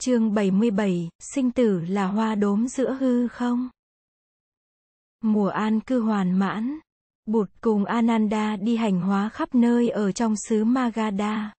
Chương 0.00 0.34
77, 0.34 1.08
sinh 1.18 1.50
tử 1.50 1.80
là 1.80 2.06
hoa 2.06 2.34
đốm 2.34 2.68
giữa 2.68 2.96
hư 3.00 3.28
không? 3.28 3.68
Mùa 5.20 5.48
an 5.48 5.80
cư 5.80 6.00
hoàn 6.00 6.38
mãn. 6.38 6.78
Bụt 7.26 7.50
cùng 7.60 7.84
Ananda 7.84 8.56
đi 8.56 8.76
hành 8.76 9.00
hóa 9.00 9.28
khắp 9.28 9.54
nơi 9.54 9.88
ở 9.88 10.12
trong 10.12 10.34
xứ 10.36 10.64
Magadha. 10.64 11.54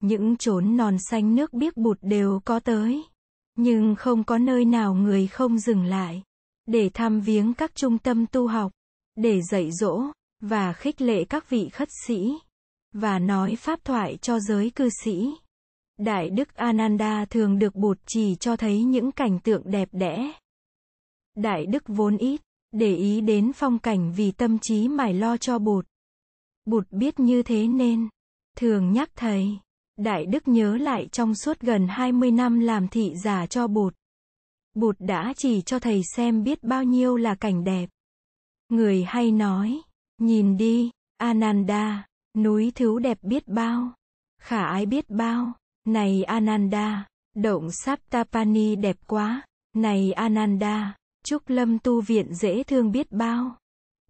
Những 0.00 0.36
chốn 0.36 0.76
non 0.76 0.96
xanh 1.10 1.34
nước 1.34 1.52
biếc 1.52 1.76
bụt 1.76 1.98
đều 2.02 2.40
có 2.44 2.60
tới. 2.60 3.04
Nhưng 3.56 3.94
không 3.94 4.24
có 4.24 4.38
nơi 4.38 4.64
nào 4.64 4.94
người 4.94 5.26
không 5.26 5.58
dừng 5.58 5.84
lại. 5.84 6.22
Để 6.66 6.90
thăm 6.94 7.20
viếng 7.20 7.54
các 7.54 7.74
trung 7.74 7.98
tâm 7.98 8.26
tu 8.26 8.46
học. 8.46 8.72
Để 9.16 9.40
dạy 9.42 9.70
dỗ, 9.72 10.02
và 10.40 10.72
khích 10.72 11.00
lệ 11.00 11.24
các 11.24 11.50
vị 11.50 11.68
khất 11.68 11.88
sĩ. 12.06 12.32
Và 12.92 13.18
nói 13.18 13.56
pháp 13.56 13.84
thoại 13.84 14.16
cho 14.22 14.40
giới 14.40 14.70
cư 14.70 14.88
sĩ. 15.04 15.34
Đại 15.98 16.30
đức 16.30 16.54
Ananda 16.54 17.24
thường 17.24 17.58
được 17.58 17.74
bụt 17.74 17.98
chỉ 18.06 18.34
cho 18.34 18.56
thấy 18.56 18.84
những 18.84 19.12
cảnh 19.12 19.38
tượng 19.38 19.62
đẹp 19.64 19.88
đẽ. 19.92 20.32
Đại 21.34 21.66
đức 21.66 21.84
vốn 21.86 22.16
ít, 22.16 22.40
để 22.72 22.96
ý 22.96 23.20
đến 23.20 23.52
phong 23.52 23.78
cảnh 23.78 24.12
vì 24.16 24.32
tâm 24.32 24.58
trí 24.58 24.88
mải 24.88 25.14
lo 25.14 25.36
cho 25.36 25.58
bụt. 25.58 25.86
Bụt 26.64 26.86
biết 26.90 27.20
như 27.20 27.42
thế 27.42 27.68
nên, 27.68 28.08
thường 28.56 28.92
nhắc 28.92 29.10
thầy. 29.16 29.58
Đại 29.96 30.26
đức 30.26 30.48
nhớ 30.48 30.76
lại 30.76 31.08
trong 31.12 31.34
suốt 31.34 31.60
gần 31.60 31.86
20 31.88 32.30
năm 32.30 32.60
làm 32.60 32.88
thị 32.88 33.14
giả 33.16 33.46
cho 33.46 33.66
bụt. 33.66 33.94
Bụt 34.74 34.96
đã 34.98 35.32
chỉ 35.36 35.62
cho 35.62 35.78
thầy 35.78 36.02
xem 36.16 36.42
biết 36.42 36.62
bao 36.62 36.84
nhiêu 36.84 37.16
là 37.16 37.34
cảnh 37.34 37.64
đẹp. 37.64 37.90
Người 38.68 39.04
hay 39.04 39.32
nói, 39.32 39.80
nhìn 40.18 40.56
đi, 40.56 40.90
Ananda, 41.16 42.06
núi 42.36 42.72
thứ 42.74 42.98
đẹp 42.98 43.18
biết 43.22 43.48
bao, 43.48 43.92
khả 44.40 44.64
ái 44.64 44.86
biết 44.86 45.10
bao. 45.10 45.52
Này 45.88 46.22
Ananda, 46.22 47.06
động 47.36 47.70
Saptapani 47.70 48.76
đẹp 48.76 48.96
quá. 49.06 49.42
Này 49.76 50.12
Ananda, 50.12 50.96
Trúc 51.24 51.42
Lâm 51.46 51.78
tu 51.78 52.00
viện 52.00 52.34
dễ 52.34 52.62
thương 52.62 52.92
biết 52.92 53.12
bao. 53.12 53.56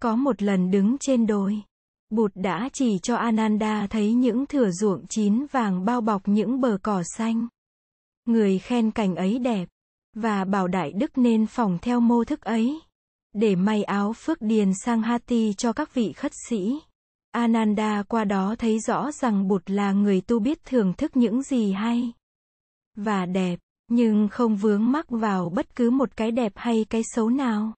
Có 0.02 0.16
một 0.16 0.42
lần 0.42 0.70
đứng 0.70 0.96
trên 1.00 1.26
đồi, 1.26 1.62
Bụt 2.10 2.32
đã 2.34 2.68
chỉ 2.72 2.98
cho 2.98 3.16
Ananda 3.16 3.86
thấy 3.86 4.12
những 4.12 4.46
thửa 4.46 4.70
ruộng 4.70 5.06
chín 5.08 5.46
vàng 5.52 5.84
bao 5.84 6.00
bọc 6.00 6.22
những 6.28 6.60
bờ 6.60 6.78
cỏ 6.82 7.02
xanh. 7.16 7.48
Người 8.24 8.58
khen 8.58 8.90
cảnh 8.90 9.16
ấy 9.16 9.38
đẹp, 9.38 9.68
và 10.14 10.44
bảo 10.44 10.68
Đại 10.68 10.92
Đức 10.92 11.18
nên 11.18 11.46
phòng 11.46 11.78
theo 11.82 12.00
mô 12.00 12.24
thức 12.24 12.40
ấy, 12.40 12.80
để 13.32 13.56
may 13.56 13.82
áo 13.82 14.12
phước 14.12 14.42
điền 14.42 14.72
sang 14.84 15.02
Hati 15.02 15.54
cho 15.54 15.72
các 15.72 15.94
vị 15.94 16.12
khất 16.12 16.32
sĩ. 16.48 16.80
Ananda 17.30 18.02
qua 18.02 18.24
đó 18.24 18.54
thấy 18.58 18.80
rõ 18.80 19.12
rằng 19.12 19.48
Bụt 19.48 19.62
là 19.70 19.92
người 19.92 20.20
tu 20.20 20.38
biết 20.38 20.64
thưởng 20.64 20.92
thức 20.92 21.16
những 21.16 21.42
gì 21.42 21.72
hay 21.72 22.12
và 22.98 23.26
đẹp, 23.26 23.58
nhưng 23.88 24.28
không 24.28 24.56
vướng 24.56 24.92
mắc 24.92 25.06
vào 25.10 25.50
bất 25.50 25.76
cứ 25.76 25.90
một 25.90 26.16
cái 26.16 26.30
đẹp 26.30 26.52
hay 26.56 26.86
cái 26.90 27.02
xấu 27.14 27.30
nào. 27.30 27.72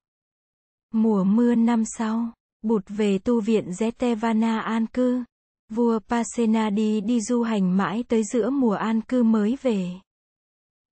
Mùa 0.93 1.23
mưa 1.23 1.55
năm 1.55 1.83
sau, 1.85 2.33
Bụt 2.61 2.83
về 2.87 3.17
tu 3.17 3.41
viện 3.41 3.69
Jetavana 3.69 4.61
an 4.61 4.85
cư. 4.87 5.23
Vua 5.69 5.99
Pasenadi 5.99 7.01
đi 7.01 7.21
du 7.21 7.43
hành 7.43 7.77
mãi 7.77 8.03
tới 8.07 8.23
giữa 8.23 8.49
mùa 8.49 8.73
an 8.73 9.01
cư 9.01 9.23
mới 9.23 9.57
về. 9.61 9.89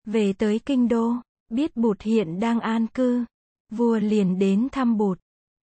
Về 0.04 0.32
tới 0.32 0.60
kinh 0.66 0.88
đô, 0.88 1.12
biết 1.50 1.76
Bụt 1.76 2.00
hiện 2.00 2.40
đang 2.40 2.60
an 2.60 2.86
cư. 2.86 3.24
Vua 3.72 3.98
liền 3.98 4.38
đến 4.38 4.68
thăm 4.72 4.96
Bụt. 4.96 5.18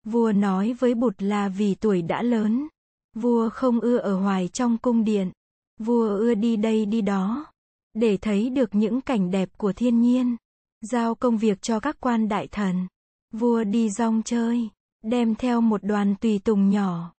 Vua 0.05 0.31
nói 0.31 0.73
với 0.79 0.95
Bụt 0.95 1.21
là 1.21 1.49
vì 1.49 1.75
tuổi 1.75 2.01
đã 2.01 2.21
lớn, 2.21 2.67
Vua 3.15 3.49
không 3.49 3.79
ưa 3.79 3.97
ở 3.97 4.19
hoài 4.19 4.47
trong 4.47 4.77
cung 4.77 5.03
điện. 5.03 5.31
Vua 5.79 6.17
ưa 6.17 6.33
đi 6.33 6.55
đây 6.55 6.85
đi 6.85 7.01
đó. 7.01 7.45
Để 7.93 8.17
thấy 8.17 8.49
được 8.49 8.75
những 8.75 9.01
cảnh 9.01 9.31
đẹp 9.31 9.49
của 9.57 9.73
thiên 9.73 10.01
nhiên. 10.01 10.37
Giao 10.81 11.15
công 11.15 11.37
việc 11.37 11.61
cho 11.61 11.79
các 11.79 11.97
quan 11.99 12.29
đại 12.29 12.47
thần. 12.47 12.87
Vua 13.33 13.63
đi 13.63 13.89
rong 13.89 14.21
chơi. 14.23 14.69
Đem 15.03 15.35
theo 15.35 15.61
một 15.61 15.83
đoàn 15.83 16.15
tùy 16.21 16.39
tùng 16.39 16.69
nhỏ. 16.69 17.13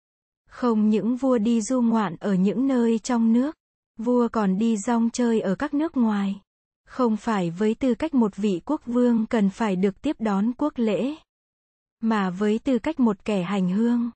Không 0.49 0.91
những 0.91 1.17
vua 1.17 1.39
đi 1.39 1.61
du 1.61 1.81
ngoạn 1.81 2.17
ở 2.21 2.35
những 2.35 2.67
nơi 2.67 2.99
trong 2.99 3.33
nước. 3.33 3.57
Vua 3.99 4.29
còn 4.29 4.59
đi 4.59 4.77
rong 4.77 5.11
chơi 5.11 5.41
ở 5.41 5.55
các 5.55 5.75
nước 5.75 5.97
ngoài. 5.97 6.41
Không 6.87 7.17
phải 7.17 7.51
với 7.51 7.75
tư 7.75 7.95
cách 7.95 8.15
một 8.15 8.37
vị 8.37 8.61
quốc 8.65 8.83
vương 8.87 9.27
cần 9.27 9.51
phải 9.51 9.77
được 9.77 10.03
tiếp 10.03 10.17
đón 10.19 10.53
quốc 10.59 10.73
lễ. 10.77 11.15
Mà 12.01 12.31
với 12.31 12.59
tư 12.59 12.79
cách 12.79 13.01
một 13.01 13.25
kẻ 13.25 13.43
hành 13.43 13.69
hương 13.69 14.11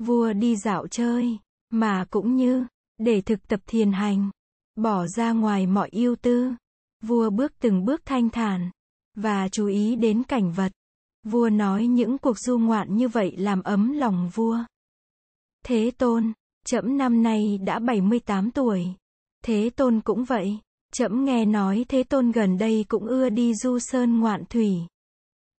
vua 0.00 0.32
đi 0.32 0.56
dạo 0.56 0.86
chơi, 0.86 1.38
mà 1.70 2.04
cũng 2.10 2.36
như, 2.36 2.66
để 2.98 3.20
thực 3.20 3.48
tập 3.48 3.60
thiền 3.66 3.92
hành, 3.92 4.30
bỏ 4.76 5.06
ra 5.06 5.32
ngoài 5.32 5.66
mọi 5.66 5.88
yêu 5.92 6.16
tư. 6.16 6.52
Vua 7.02 7.30
bước 7.30 7.52
từng 7.60 7.84
bước 7.84 8.00
thanh 8.04 8.30
thản, 8.30 8.70
và 9.14 9.48
chú 9.48 9.66
ý 9.66 9.96
đến 9.96 10.22
cảnh 10.22 10.52
vật. 10.52 10.72
Vua 11.26 11.48
nói 11.48 11.86
những 11.86 12.18
cuộc 12.18 12.38
du 12.38 12.58
ngoạn 12.58 12.96
như 12.96 13.08
vậy 13.08 13.36
làm 13.36 13.62
ấm 13.62 13.92
lòng 13.92 14.30
vua. 14.34 14.58
Thế 15.64 15.90
Tôn, 15.98 16.32
trẫm 16.66 16.96
năm 16.96 17.22
nay 17.22 17.58
đã 17.58 17.78
78 17.78 18.50
tuổi. 18.50 18.86
Thế 19.44 19.70
Tôn 19.76 20.00
cũng 20.00 20.24
vậy. 20.24 20.58
Trẫm 20.92 21.24
nghe 21.24 21.44
nói 21.44 21.84
Thế 21.88 22.02
Tôn 22.02 22.30
gần 22.30 22.58
đây 22.58 22.84
cũng 22.88 23.06
ưa 23.06 23.28
đi 23.28 23.54
du 23.54 23.78
sơn 23.78 24.20
ngoạn 24.20 24.44
thủy. 24.50 24.72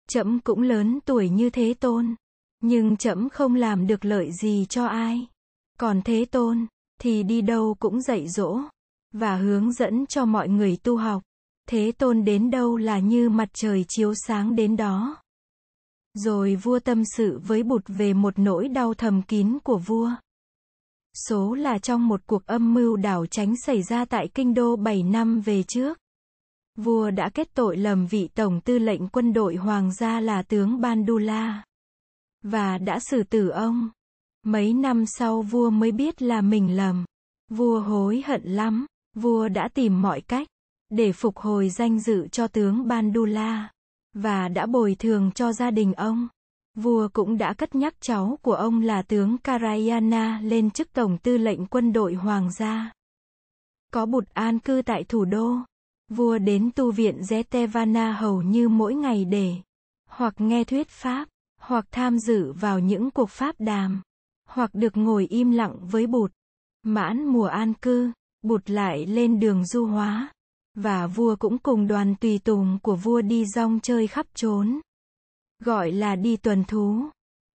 Trẫm 0.09 0.39
cũng 0.39 0.61
lớn 0.61 0.99
tuổi 1.05 1.29
như 1.29 1.49
Thế 1.49 1.73
Tôn. 1.73 2.15
Nhưng 2.61 2.97
trẫm 2.97 3.29
không 3.29 3.55
làm 3.55 3.87
được 3.87 4.05
lợi 4.05 4.31
gì 4.31 4.65
cho 4.69 4.85
ai. 4.85 5.27
Còn 5.79 6.01
Thế 6.01 6.25
Tôn, 6.25 6.67
thì 7.01 7.23
đi 7.23 7.41
đâu 7.41 7.75
cũng 7.79 8.01
dạy 8.01 8.27
dỗ, 8.27 8.59
và 9.13 9.35
hướng 9.35 9.71
dẫn 9.71 10.05
cho 10.05 10.25
mọi 10.25 10.49
người 10.49 10.77
tu 10.83 10.97
học. 10.97 11.23
Thế 11.69 11.91
Tôn 11.91 12.25
đến 12.25 12.51
đâu 12.51 12.77
là 12.77 12.99
như 12.99 13.29
mặt 13.29 13.49
trời 13.53 13.85
chiếu 13.87 14.13
sáng 14.27 14.55
đến 14.55 14.77
đó. 14.77 15.17
Rồi 16.13 16.55
vua 16.55 16.79
tâm 16.79 17.03
sự 17.17 17.39
với 17.47 17.63
Bụt 17.63 17.83
về 17.87 18.13
một 18.13 18.39
nỗi 18.39 18.67
đau 18.67 18.93
thầm 18.93 19.21
kín 19.21 19.57
của 19.63 19.77
vua. 19.77 20.11
Số 21.27 21.53
là 21.53 21.77
trong 21.77 22.07
một 22.07 22.21
cuộc 22.25 22.45
âm 22.45 22.73
mưu 22.73 22.95
đảo 22.95 23.25
tránh 23.25 23.55
xảy 23.65 23.81
ra 23.81 24.05
tại 24.05 24.27
kinh 24.33 24.53
đô 24.53 24.75
7 24.75 25.03
năm 25.03 25.41
về 25.41 25.63
trước. 25.63 25.97
Vua 26.77 27.11
đã 27.11 27.29
kết 27.29 27.53
tội 27.53 27.77
lầm 27.77 28.07
vị 28.07 28.27
tổng 28.27 28.61
tư 28.61 28.79
lệnh 28.79 29.07
quân 29.07 29.33
đội 29.33 29.55
hoàng 29.55 29.93
gia 29.93 30.19
là 30.19 30.43
tướng 30.43 30.81
Bandula 30.81 31.63
và 32.43 32.77
đã 32.77 32.99
xử 32.99 33.23
tử 33.23 33.49
ông. 33.49 33.89
Mấy 34.43 34.73
năm 34.73 35.05
sau 35.05 35.41
vua 35.41 35.69
mới 35.69 35.91
biết 35.91 36.21
là 36.21 36.41
mình 36.41 36.75
lầm. 36.75 37.05
Vua 37.49 37.79
hối 37.79 38.23
hận 38.25 38.41
lắm, 38.43 38.85
vua 39.15 39.47
đã 39.47 39.67
tìm 39.67 40.01
mọi 40.01 40.21
cách 40.21 40.47
để 40.89 41.11
phục 41.11 41.37
hồi 41.37 41.69
danh 41.69 41.99
dự 41.99 42.27
cho 42.27 42.47
tướng 42.47 42.87
Bandula 42.87 43.69
và 44.13 44.47
đã 44.47 44.65
bồi 44.65 44.95
thường 44.99 45.31
cho 45.35 45.53
gia 45.53 45.71
đình 45.71 45.93
ông. 45.93 46.27
Vua 46.77 47.07
cũng 47.13 47.37
đã 47.37 47.53
cất 47.53 47.75
nhắc 47.75 47.93
cháu 47.99 48.39
của 48.41 48.53
ông 48.53 48.81
là 48.81 49.01
tướng 49.01 49.37
Karayana 49.37 50.39
lên 50.43 50.71
chức 50.71 50.93
tổng 50.93 51.17
tư 51.17 51.37
lệnh 51.37 51.65
quân 51.65 51.93
đội 51.93 52.13
hoàng 52.13 52.51
gia. 52.51 52.91
Có 53.93 54.05
bụt 54.05 54.29
an 54.33 54.59
cư 54.59 54.81
tại 54.85 55.03
thủ 55.03 55.25
đô. 55.25 55.55
Vua 56.09 56.37
đến 56.37 56.71
tu 56.75 56.91
viện 56.91 57.21
Zetevana 57.21 58.13
hầu 58.13 58.41
như 58.41 58.69
mỗi 58.69 58.95
ngày 58.95 59.25
để 59.25 59.55
hoặc 60.09 60.33
nghe 60.37 60.63
thuyết 60.63 60.89
pháp 60.89 61.27
hoặc 61.61 61.85
tham 61.91 62.19
dự 62.19 62.51
vào 62.51 62.79
những 62.79 63.11
cuộc 63.11 63.29
pháp 63.29 63.55
đàm, 63.59 64.01
hoặc 64.47 64.69
được 64.73 64.97
ngồi 64.97 65.25
im 65.25 65.51
lặng 65.51 65.75
với 65.81 66.07
bụt. 66.07 66.31
Mãn 66.83 67.25
mùa 67.25 67.45
an 67.45 67.73
cư, 67.73 68.11
bụt 68.41 68.69
lại 68.69 69.05
lên 69.05 69.39
đường 69.39 69.65
du 69.65 69.85
hóa, 69.85 70.33
và 70.75 71.07
vua 71.07 71.35
cũng 71.35 71.57
cùng 71.57 71.87
đoàn 71.87 72.15
tùy 72.21 72.39
tùng 72.43 72.79
của 72.83 72.95
vua 72.95 73.21
đi 73.21 73.45
rong 73.45 73.79
chơi 73.79 74.07
khắp 74.07 74.25
trốn. 74.33 74.79
Gọi 75.59 75.91
là 75.91 76.15
đi 76.15 76.37
tuần 76.37 76.63
thú. 76.63 77.09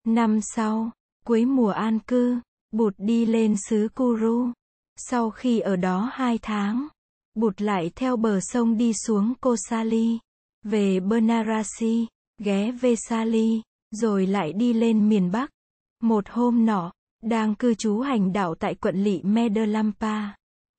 Năm 0.06 0.40
sau, 0.54 0.90
cuối 1.26 1.44
mùa 1.44 1.70
an 1.70 1.98
cư, 1.98 2.40
bụt 2.72 2.94
đi 2.98 3.26
lên 3.26 3.56
xứ 3.68 3.88
Kuru. 3.94 4.48
Sau 4.96 5.30
khi 5.30 5.60
ở 5.60 5.76
đó 5.76 6.10
hai 6.12 6.38
tháng, 6.38 6.88
bụt 7.34 7.60
lại 7.60 7.90
theo 7.94 8.16
bờ 8.16 8.40
sông 8.40 8.76
đi 8.76 8.92
xuống 9.06 9.34
Kosali, 9.40 10.18
về 10.62 11.00
Banarasi, 11.00 12.06
ghé 12.38 12.72
Vesali, 12.72 13.62
rồi 13.92 14.26
lại 14.26 14.52
đi 14.52 14.72
lên 14.72 15.08
miền 15.08 15.30
Bắc. 15.30 15.50
Một 16.02 16.28
hôm 16.28 16.66
nọ, 16.66 16.92
đang 17.22 17.54
cư 17.54 17.74
trú 17.74 18.00
hành 18.00 18.32
đạo 18.32 18.54
tại 18.54 18.74
quận 18.74 19.02
lỵ 19.02 19.22
Medelampa, 19.22 20.28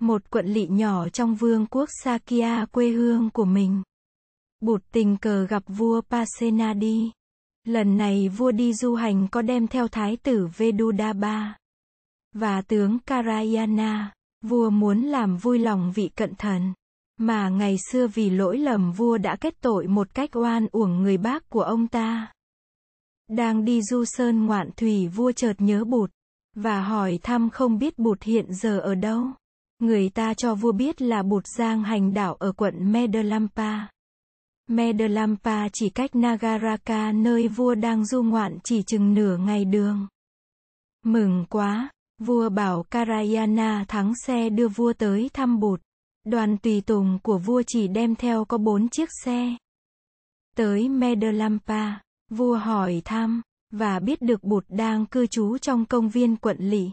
một 0.01 0.21
quận 0.29 0.45
lỵ 0.45 0.67
nhỏ 0.67 1.09
trong 1.09 1.35
vương 1.35 1.65
quốc 1.65 1.89
Sakya 2.03 2.65
quê 2.71 2.89
hương 2.89 3.29
của 3.29 3.45
mình. 3.45 3.81
Bụt 4.59 4.83
tình 4.91 5.17
cờ 5.17 5.45
gặp 5.45 5.63
vua 5.67 6.01
Pasenadi. 6.01 7.11
Lần 7.63 7.97
này 7.97 8.29
vua 8.29 8.51
đi 8.51 8.73
du 8.73 8.95
hành 8.95 9.27
có 9.31 9.41
đem 9.41 9.67
theo 9.67 9.87
thái 9.87 10.17
tử 10.17 10.47
Vedudaba 10.57 11.57
và 12.33 12.61
tướng 12.61 12.99
Karayana. 12.99 14.11
Vua 14.41 14.69
muốn 14.69 15.01
làm 15.01 15.37
vui 15.37 15.59
lòng 15.59 15.91
vị 15.95 16.09
cận 16.15 16.35
thần, 16.35 16.73
mà 17.17 17.49
ngày 17.49 17.77
xưa 17.91 18.07
vì 18.07 18.29
lỗi 18.29 18.57
lầm 18.57 18.91
vua 18.91 19.17
đã 19.17 19.35
kết 19.35 19.53
tội 19.61 19.87
một 19.87 20.15
cách 20.15 20.29
oan 20.35 20.67
uổng 20.71 21.03
người 21.03 21.17
bác 21.17 21.49
của 21.49 21.61
ông 21.61 21.87
ta. 21.87 22.31
Đang 23.35 23.65
đi 23.65 23.81
du 23.81 24.05
sơn 24.05 24.45
ngoạn 24.45 24.69
thủy 24.77 25.07
vua 25.07 25.31
chợt 25.31 25.53
nhớ 25.57 25.83
bụt, 25.83 26.11
và 26.55 26.81
hỏi 26.81 27.19
thăm 27.23 27.49
không 27.49 27.77
biết 27.77 27.99
bụt 27.99 28.23
hiện 28.23 28.53
giờ 28.53 28.79
ở 28.79 28.95
đâu. 28.95 29.27
Người 29.79 30.09
ta 30.09 30.33
cho 30.33 30.55
vua 30.55 30.71
biết 30.71 31.01
là 31.01 31.23
Bụt 31.23 31.43
Giang 31.57 31.83
hành 31.83 32.13
đảo 32.13 32.35
ở 32.35 32.51
quận 32.51 32.91
Medelampa 32.91 33.87
Medelampa 34.67 35.69
chỉ 35.73 35.89
cách 35.89 36.15
Nagaraka 36.15 37.11
nơi 37.11 37.47
vua 37.47 37.75
đang 37.75 38.05
du 38.05 38.23
ngoạn 38.23 38.57
chỉ 38.63 38.83
chừng 38.83 39.13
nửa 39.13 39.37
ngày 39.37 39.65
đường. 39.65 40.07
Mừng 41.05 41.45
quá, 41.49 41.89
vua 42.19 42.49
bảo 42.49 42.83
Karayana 42.83 43.85
thắng 43.87 44.13
xe 44.15 44.49
đưa 44.49 44.67
vua 44.67 44.93
tới 44.93 45.29
thăm 45.33 45.59
Bụt. 45.59 45.81
Đoàn 46.25 46.57
tùy 46.57 46.81
tùng 46.81 47.19
của 47.23 47.37
vua 47.37 47.61
chỉ 47.67 47.87
đem 47.87 48.15
theo 48.15 48.45
có 48.45 48.57
bốn 48.57 48.89
chiếc 48.89 49.09
xe. 49.23 49.57
Tới 50.55 50.89
Medelampa 50.89 52.03
vua 52.29 52.57
hỏi 52.57 53.01
thăm, 53.05 53.41
và 53.71 53.99
biết 53.99 54.21
được 54.21 54.43
Bụt 54.43 54.65
đang 54.69 55.05
cư 55.05 55.27
trú 55.27 55.57
trong 55.57 55.85
công 55.85 56.09
viên 56.09 56.35
quận 56.35 56.57
lỵ. 56.59 56.91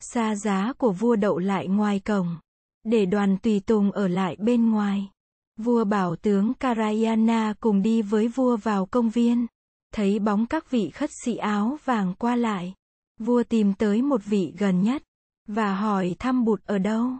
Xa 0.00 0.34
giá 0.34 0.72
của 0.78 0.92
vua 0.92 1.16
đậu 1.16 1.38
lại 1.38 1.68
ngoài 1.68 2.00
cổng, 2.00 2.36
để 2.84 3.06
đoàn 3.06 3.36
tùy 3.42 3.60
tùng 3.60 3.92
ở 3.92 4.08
lại 4.08 4.36
bên 4.36 4.70
ngoài. 4.70 5.10
Vua 5.56 5.84
bảo 5.84 6.16
tướng 6.16 6.54
Karayana 6.54 7.54
cùng 7.60 7.82
đi 7.82 8.02
với 8.02 8.28
vua 8.28 8.56
vào 8.56 8.86
công 8.86 9.10
viên, 9.10 9.46
thấy 9.94 10.18
bóng 10.18 10.46
các 10.46 10.70
vị 10.70 10.90
khất 10.90 11.10
sĩ 11.24 11.36
áo 11.36 11.78
vàng 11.84 12.14
qua 12.18 12.36
lại. 12.36 12.74
Vua 13.20 13.42
tìm 13.42 13.74
tới 13.74 14.02
một 14.02 14.20
vị 14.24 14.52
gần 14.58 14.82
nhất, 14.82 15.02
và 15.48 15.74
hỏi 15.74 16.16
thăm 16.18 16.44
bụt 16.44 16.64
ở 16.64 16.78
đâu. 16.78 17.10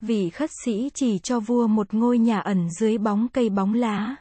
Vị 0.00 0.30
khất 0.30 0.50
sĩ 0.64 0.90
chỉ 0.94 1.18
cho 1.18 1.40
vua 1.40 1.66
một 1.66 1.94
ngôi 1.94 2.18
nhà 2.18 2.38
ẩn 2.38 2.70
dưới 2.70 2.98
bóng 2.98 3.28
cây 3.28 3.50
bóng 3.50 3.74
lá. 3.74 4.16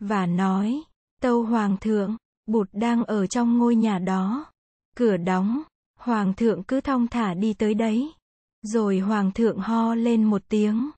Và 0.00 0.26
nói, 0.26 0.82
tâu 1.20 1.42
hoàng 1.42 1.76
thượng, 1.80 2.16
bụt 2.46 2.68
đang 2.72 3.04
ở 3.04 3.26
trong 3.26 3.58
ngôi 3.58 3.74
nhà 3.74 3.98
đó. 3.98 4.46
Cửa 4.96 5.16
đóng, 5.16 5.62
hoàng 5.98 6.34
thượng 6.34 6.62
cứ 6.62 6.80
thong 6.80 7.08
thả 7.08 7.34
đi 7.34 7.54
tới 7.54 7.74
đấy. 7.74 8.12
Rồi 8.62 8.98
hoàng 8.98 9.32
thượng 9.32 9.58
ho 9.58 9.94
lên 9.94 10.24
một 10.24 10.42
tiếng, 10.48 10.90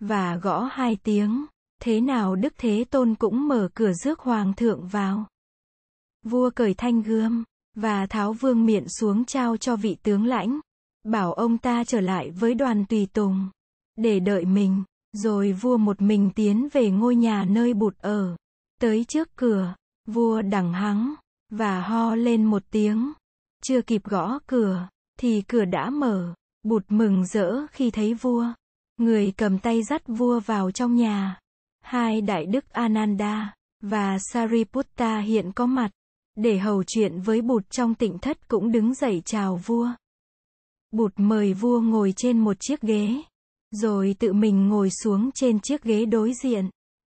và 0.00 0.36
gõ 0.36 0.68
hai 0.72 0.96
tiếng. 1.02 1.46
Thế 1.82 2.00
nào 2.00 2.36
Đức 2.36 2.54
Thế 2.58 2.84
Tôn 2.90 3.14
cũng 3.14 3.48
mở 3.48 3.68
cửa 3.74 3.92
rước 3.92 4.20
hoàng 4.20 4.54
thượng 4.54 4.88
vào. 4.88 5.26
Vua 6.24 6.50
cởi 6.50 6.74
thanh 6.74 7.02
gươm, 7.02 7.44
và 7.74 8.06
tháo 8.06 8.32
vương 8.32 8.66
miện 8.66 8.88
xuống 8.88 9.24
trao 9.24 9.56
cho 9.56 9.76
vị 9.76 9.96
tướng 10.02 10.26
lãnh. 10.26 10.60
Bảo 11.04 11.32
ông 11.32 11.58
ta 11.58 11.84
trở 11.84 12.00
lại 12.00 12.30
với 12.30 12.54
đoàn 12.54 12.84
tùy 12.88 13.08
tùng. 13.12 13.48
Để 13.96 14.20
đợi 14.20 14.44
mình, 14.44 14.82
rồi 15.12 15.52
vua 15.52 15.76
một 15.76 16.02
mình 16.02 16.30
tiến 16.34 16.68
về 16.72 16.90
ngôi 16.90 17.16
nhà 17.16 17.44
nơi 17.44 17.74
bụt 17.74 17.98
ở. 17.98 18.36
Tới 18.80 19.04
trước 19.08 19.28
cửa, 19.36 19.74
vua 20.06 20.42
đằng 20.42 20.72
hắng, 20.72 21.14
và 21.50 21.80
ho 21.80 22.14
lên 22.14 22.44
một 22.44 22.62
tiếng. 22.70 23.12
Chưa 23.62 23.82
kịp 23.82 24.04
gõ 24.04 24.38
cửa, 24.46 24.88
thì 25.18 25.42
cửa 25.42 25.64
đã 25.64 25.90
mở. 25.90 26.34
Bụt 26.62 26.84
mừng 26.88 27.26
rỡ 27.26 27.66
khi 27.66 27.90
thấy 27.90 28.14
vua. 28.14 28.46
Người 28.96 29.32
cầm 29.36 29.58
tay 29.58 29.82
dắt 29.82 30.02
vua 30.06 30.40
vào 30.40 30.70
trong 30.70 30.94
nhà. 30.94 31.38
Hai 31.80 32.20
đại 32.20 32.46
đức 32.46 32.70
Ananda 32.70 33.54
và 33.82 34.18
Sariputta 34.32 35.18
hiện 35.18 35.52
có 35.52 35.66
mặt 35.66 35.90
để 36.36 36.58
hầu 36.58 36.82
chuyện 36.86 37.20
với 37.20 37.42
Bụt 37.42 37.70
trong 37.70 37.94
tịnh 37.94 38.18
thất 38.18 38.48
cũng 38.48 38.72
đứng 38.72 38.94
dậy 38.94 39.22
chào 39.24 39.56
vua. 39.56 39.88
Bụt 40.90 41.12
mời 41.16 41.54
vua 41.54 41.80
ngồi 41.80 42.14
trên 42.16 42.38
một 42.38 42.56
chiếc 42.60 42.80
ghế, 42.80 43.22
rồi 43.70 44.16
tự 44.18 44.32
mình 44.32 44.68
ngồi 44.68 44.90
xuống 44.90 45.30
trên 45.34 45.60
chiếc 45.60 45.82
ghế 45.82 46.06
đối 46.06 46.32
diện. 46.42 46.68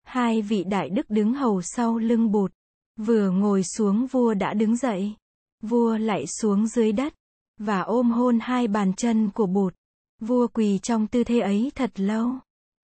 Hai 0.10 0.42
vị 0.42 0.64
đại 0.64 0.90
đức 0.90 1.10
đứng 1.10 1.34
hầu 1.34 1.62
sau 1.62 1.98
lưng 1.98 2.32
Bụt. 2.32 2.52
Vừa 2.98 3.30
ngồi 3.30 3.64
xuống 3.64 4.08
vua 4.08 4.34
đã 4.34 4.54
đứng 4.54 4.78
dậy. 4.78 5.14
Vua 5.62 5.98
lại 5.98 6.28
xuống 6.28 6.68
dưới 6.68 6.92
đất, 6.92 7.14
và 7.58 7.82
ôm 7.82 8.12
hôn 8.12 8.40
hai 8.42 8.68
bàn 8.68 8.94
chân 8.94 9.30
của 9.30 9.46
Bụt. 9.46 9.74
Vua 10.22 10.48
quỳ 10.48 10.80
trong 10.84 11.08
tư 11.08 11.24
thế 11.24 11.40
ấy 11.40 11.72
thật 11.76 12.00
lâu. 12.00 12.32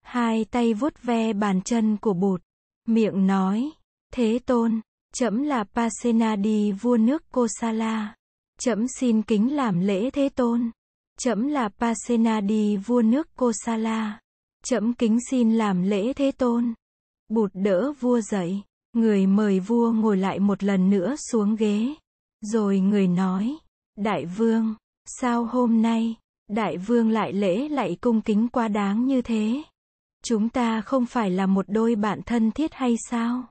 Hai 0.02 0.44
tay 0.44 0.74
vuốt 0.74 1.02
ve 1.02 1.32
bàn 1.32 1.60
chân 1.62 1.96
của 1.96 2.14
Bụt. 2.14 2.42
Miệng 2.88 3.26
nói, 3.26 3.70
Thế 4.12 4.38
Tôn, 4.46 4.80
Trẫm 5.14 5.42
là 5.42 5.64
Pasenadi 5.64 6.72
vua 6.72 6.96
nước 6.96 7.30
Kosala. 7.32 8.14
Trẫm 8.58 8.86
xin 8.88 9.22
kính 9.22 9.56
làm 9.56 9.80
lễ 9.80 10.10
Thế 10.10 10.28
Tôn. 10.28 10.70
Trẫm 11.18 11.48
là 11.48 11.68
Pasenadi 11.68 12.76
vua 12.76 13.02
nước 13.02 13.36
Kosala. 13.36 14.20
Trẫm 14.64 14.94
kính 14.94 15.18
xin 15.30 15.52
làm 15.52 15.82
lễ 15.82 16.12
Thế 16.12 16.32
Tôn. 16.32 16.74
Bụt 17.28 17.50
đỡ 17.54 17.92
vua 18.00 18.20
dậy, 18.20 18.62
người 18.92 19.26
mời 19.26 19.60
vua 19.60 19.92
ngồi 19.92 20.16
lại 20.16 20.38
một 20.38 20.62
lần 20.62 20.90
nữa 20.90 21.14
xuống 21.30 21.56
ghế. 21.56 21.94
Rồi 22.40 22.80
người 22.80 23.08
nói, 23.08 23.56
Đại 23.96 24.26
vương, 24.26 24.74
sao 25.20 25.44
hôm 25.44 25.82
nay, 25.82 26.14
Đại 26.48 26.76
vương 26.76 27.10
lại 27.10 27.32
lễ 27.32 27.68
lại 27.68 27.96
cung 28.00 28.20
kính 28.20 28.48
quá 28.48 28.68
đáng 28.68 29.06
như 29.06 29.22
thế? 29.22 29.62
Chúng 30.24 30.48
ta 30.48 30.80
không 30.80 31.06
phải 31.06 31.30
là 31.30 31.46
một 31.46 31.64
đôi 31.68 31.94
bạn 31.94 32.20
thân 32.26 32.50
thiết 32.50 32.74
hay 32.74 32.96
sao? 33.10 33.48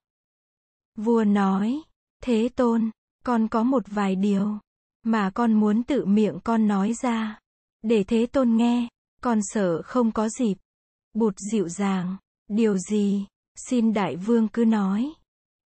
Vua 0.97 1.23
nói, 1.23 1.81
Thế 2.23 2.49
Tôn, 2.55 2.89
con 3.25 3.47
có 3.47 3.63
một 3.63 3.83
vài 3.87 4.15
điều 4.15 4.59
mà 5.03 5.31
con 5.33 5.53
muốn 5.53 5.83
tự 5.83 6.05
miệng 6.05 6.39
con 6.43 6.67
nói 6.67 6.93
ra. 6.93 7.39
Để 7.81 8.03
Thế 8.03 8.25
Tôn 8.25 8.55
nghe, 8.55 8.87
con 9.21 9.39
sợ 9.43 9.81
không 9.81 10.11
có 10.11 10.29
dịp. 10.29 10.57
Bụt 11.13 11.33
dịu 11.51 11.69
dàng, 11.69 12.17
điều 12.47 12.77
gì, 12.77 13.25
xin 13.55 13.93
Đại 13.93 14.15
Vương 14.15 14.47
cứ 14.47 14.65
nói. 14.65 15.13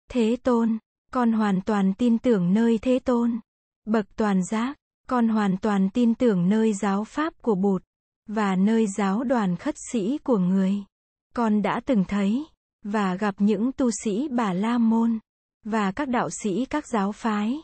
Thế 0.09 0.37
Tôn, 0.43 0.77
con 1.11 1.31
hoàn 1.31 1.61
toàn 1.61 1.93
tin 1.93 2.17
tưởng 2.17 2.53
nơi 2.53 2.79
Thế 2.81 2.99
Tôn. 2.99 3.39
Bậc 3.85 4.15
toàn 4.15 4.43
giác, 4.43 4.77
con 5.07 5.27
hoàn 5.27 5.57
toàn 5.57 5.89
tin 5.89 6.15
tưởng 6.15 6.49
nơi 6.49 6.73
giáo 6.73 7.03
pháp 7.03 7.33
của 7.41 7.55
Bụt, 7.55 7.83
và 8.27 8.55
nơi 8.55 8.87
giáo 8.97 9.23
đoàn 9.23 9.55
khất 9.55 9.75
sĩ 9.91 10.17
của 10.17 10.37
người. 10.37 10.73
Con 11.35 11.61
đã 11.61 11.81
từng 11.85 12.03
thấy, 12.07 12.45
và 12.83 13.15
gặp 13.15 13.35
những 13.37 13.71
tu 13.71 13.89
sĩ 14.03 14.27
Bà 14.27 14.53
La 14.53 14.77
Môn 14.77 15.19
và 15.65 15.91
các 15.91 16.09
đạo 16.09 16.29
sĩ 16.29 16.65
các 16.65 16.87
giáo 16.87 17.11
phái. 17.11 17.61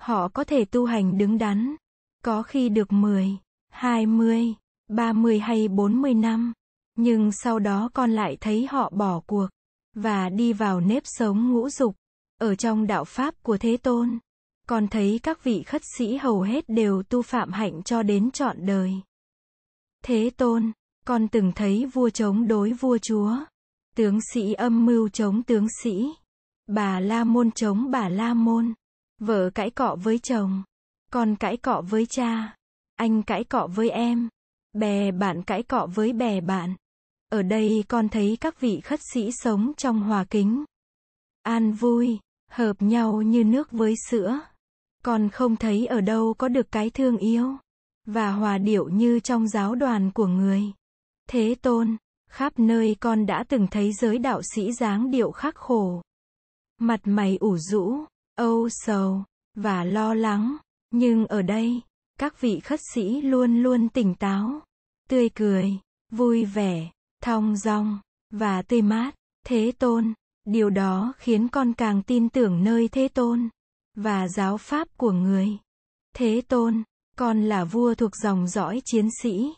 Họ 0.00 0.28
có 0.28 0.44
thể 0.44 0.64
tu 0.64 0.84
hành 0.84 1.18
đứng 1.18 1.38
đắn, 1.38 1.76
có 2.24 2.42
khi 2.42 2.68
được 2.68 2.92
10, 2.92 3.36
20, 3.70 4.54
30 4.88 5.38
hay 5.38 5.68
40 5.68 6.14
năm, 6.14 6.52
nhưng 6.96 7.32
sau 7.32 7.58
đó 7.58 7.90
con 7.94 8.10
lại 8.10 8.36
thấy 8.40 8.66
họ 8.66 8.90
bỏ 8.90 9.20
cuộc 9.26 9.48
và 9.94 10.28
đi 10.28 10.52
vào 10.52 10.80
nếp 10.80 11.02
sống 11.06 11.52
ngũ 11.52 11.70
dục 11.70 11.96
ở 12.40 12.54
trong 12.54 12.86
đạo 12.86 13.04
pháp 13.04 13.34
của 13.42 13.56
Thế 13.56 13.76
Tôn. 13.76 14.18
còn 14.68 14.88
thấy 14.88 15.20
các 15.22 15.44
vị 15.44 15.62
khất 15.62 15.82
sĩ 15.98 16.16
hầu 16.16 16.40
hết 16.40 16.64
đều 16.68 17.02
tu 17.02 17.22
phạm 17.22 17.52
hạnh 17.52 17.82
cho 17.82 18.02
đến 18.02 18.30
trọn 18.30 18.66
đời. 18.66 18.92
Thế 20.04 20.30
Tôn, 20.36 20.72
con 21.06 21.28
từng 21.28 21.52
thấy 21.54 21.86
vua 21.86 22.10
chống 22.10 22.48
đối 22.48 22.72
vua 22.72 22.98
chúa 22.98 23.36
tướng 23.94 24.18
sĩ 24.32 24.52
âm 24.52 24.86
mưu 24.86 25.08
chống 25.08 25.42
tướng 25.42 25.66
sĩ. 25.82 26.14
Bà 26.66 27.00
La 27.00 27.24
Môn 27.24 27.50
chống 27.50 27.90
bà 27.90 28.08
La 28.08 28.34
Môn. 28.34 28.74
Vợ 29.20 29.50
cãi 29.50 29.70
cọ 29.70 29.96
với 30.02 30.18
chồng. 30.18 30.62
Con 31.10 31.36
cãi 31.36 31.56
cọ 31.56 31.82
với 31.90 32.06
cha. 32.06 32.56
Anh 32.96 33.22
cãi 33.22 33.44
cọ 33.44 33.68
với 33.74 33.90
em. 33.90 34.28
Bè 34.72 35.12
bạn 35.12 35.42
cãi 35.42 35.62
cọ 35.62 35.86
với 35.94 36.12
bè 36.12 36.40
bạn. 36.40 36.74
Ở 37.28 37.42
đây 37.42 37.84
con 37.88 38.08
thấy 38.08 38.38
các 38.40 38.60
vị 38.60 38.80
khất 38.80 39.00
sĩ 39.12 39.30
sống 39.32 39.72
trong 39.76 40.00
hòa 40.00 40.24
kính. 40.24 40.64
An 41.42 41.72
vui, 41.72 42.18
hợp 42.50 42.76
nhau 42.80 43.22
như 43.22 43.44
nước 43.44 43.70
với 43.70 43.94
sữa. 44.10 44.40
Con 45.04 45.28
không 45.28 45.56
thấy 45.56 45.86
ở 45.86 46.00
đâu 46.00 46.34
có 46.38 46.48
được 46.48 46.66
cái 46.72 46.90
thương 46.90 47.16
yêu. 47.16 47.56
Và 48.06 48.30
hòa 48.30 48.58
điệu 48.58 48.88
như 48.88 49.20
trong 49.20 49.48
giáo 49.48 49.74
đoàn 49.74 50.10
của 50.14 50.26
người. 50.26 50.62
Thế 51.28 51.54
tôn, 51.62 51.96
Khắp 52.34 52.58
nơi 52.58 52.96
con 53.00 53.26
đã 53.26 53.44
từng 53.48 53.66
thấy 53.70 53.92
giới 53.92 54.18
đạo 54.18 54.40
sĩ 54.42 54.72
dáng 54.72 55.10
điệu 55.10 55.30
khắc 55.30 55.54
khổ. 55.54 56.02
Mặt 56.80 57.00
mày 57.04 57.36
ủ 57.40 57.58
rũ, 57.58 58.04
âu 58.34 58.68
sầu, 58.68 59.24
và 59.54 59.84
lo 59.84 60.14
lắng. 60.14 60.56
Nhưng 60.90 61.26
ở 61.26 61.42
đây, 61.42 61.80
các 62.18 62.40
vị 62.40 62.60
khất 62.60 62.80
sĩ 62.94 63.20
luôn 63.20 63.62
luôn 63.62 63.88
tỉnh 63.88 64.14
táo, 64.14 64.60
tươi 65.08 65.28
cười, 65.28 65.78
vui 66.10 66.44
vẻ, 66.44 66.90
thong 67.24 67.56
dong, 67.56 68.00
và 68.30 68.62
tươi 68.62 68.82
mát. 68.82 69.14
Thế 69.46 69.72
tôn, 69.78 70.12
điều 70.44 70.70
đó 70.70 71.12
khiến 71.16 71.48
con 71.48 71.72
càng 71.72 72.02
tin 72.02 72.28
tưởng 72.28 72.64
nơi 72.64 72.88
Thế 72.88 73.08
tôn, 73.08 73.48
và 73.96 74.28
giáo 74.28 74.58
pháp 74.58 74.88
của 74.96 75.12
người. 75.12 75.48
Thế 76.16 76.42
tôn, 76.48 76.82
con 77.16 77.42
là 77.42 77.64
vua 77.64 77.94
thuộc 77.94 78.16
dòng 78.22 78.48
dõi 78.48 78.82
chiến 78.84 79.08
sĩ. 79.22 79.54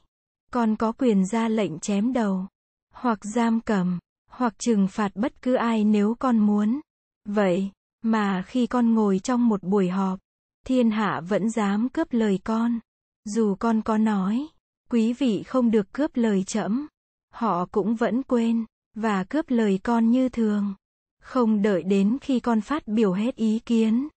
Con 0.52 0.76
có 0.76 0.92
quyền 0.92 1.26
ra 1.26 1.48
lệnh 1.48 1.78
chém 1.78 2.12
đầu 2.12 2.46
hoặc 2.92 3.18
giam 3.34 3.60
cầm, 3.60 3.98
hoặc 4.30 4.54
trừng 4.58 4.88
phạt 4.88 5.12
bất 5.14 5.42
cứ 5.42 5.54
ai 5.54 5.84
nếu 5.84 6.14
con 6.18 6.38
muốn. 6.38 6.80
Vậy, 7.24 7.70
mà 8.02 8.42
khi 8.42 8.66
con 8.66 8.94
ngồi 8.94 9.18
trong 9.18 9.48
một 9.48 9.62
buổi 9.62 9.88
họp, 9.88 10.18
thiên 10.66 10.90
hạ 10.90 11.20
vẫn 11.28 11.50
dám 11.50 11.88
cướp 11.88 12.12
lời 12.12 12.40
con. 12.44 12.78
Dù 13.24 13.54
con 13.54 13.82
có 13.82 13.98
nói, 13.98 14.46
quý 14.90 15.12
vị 15.12 15.42
không 15.42 15.70
được 15.70 15.92
cướp 15.92 16.16
lời 16.16 16.44
trẫm, 16.46 16.86
họ 17.36 17.66
cũng 17.66 17.94
vẫn 17.94 18.22
quên, 18.22 18.64
và 18.94 19.24
cướp 19.24 19.50
lời 19.50 19.80
con 19.82 20.10
như 20.10 20.28
thường. 20.28 20.74
Không 21.22 21.62
đợi 21.62 21.82
đến 21.82 22.18
khi 22.20 22.40
con 22.40 22.60
phát 22.60 22.86
biểu 22.86 23.12
hết 23.12 23.36
ý 23.36 23.58
kiến. 23.58 24.08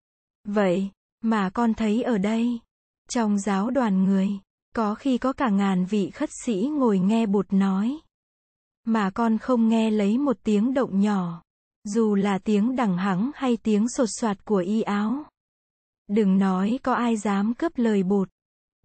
Vậy, 0.45 0.91
mà 1.21 1.51
con 1.51 1.75
thấy 1.75 2.03
ở 2.03 2.19
đây, 2.19 2.59
trong 3.09 3.39
giáo 3.39 3.71
đoàn 3.71 4.05
người, 4.05 4.41
Có 4.75 4.95
khi 4.95 5.19
có 5.19 5.33
cả 5.33 5.49
ngàn 5.51 5.85
vị 5.85 6.11
khất 6.11 6.31
sĩ 6.45 6.71
ngồi 6.73 6.99
nghe 6.99 7.27
bụt 7.27 7.47
nói. 7.51 7.99
Mà 8.85 9.11
con 9.11 9.39
không 9.39 9.69
nghe 9.69 9.91
lấy 9.91 10.19
một 10.19 10.37
tiếng 10.43 10.75
động 10.75 11.01
nhỏ. 11.01 11.43
Dù 11.85 12.15
là 12.15 12.39
tiếng 12.39 12.77
đằng 12.77 12.99
hắng 12.99 13.31
hay 13.35 13.57
tiếng 13.57 13.89
sột 13.89 14.09
soạt 14.21 14.45
của 14.45 14.57
y 14.57 14.83
áo. 14.83 15.25
Đừng 16.09 16.39
nói 16.39 16.79
có 16.83 16.95
ai 16.95 17.17
dám 17.17 17.55
cướp 17.55 17.79
lời 17.79 18.03
bụt. 18.03 18.29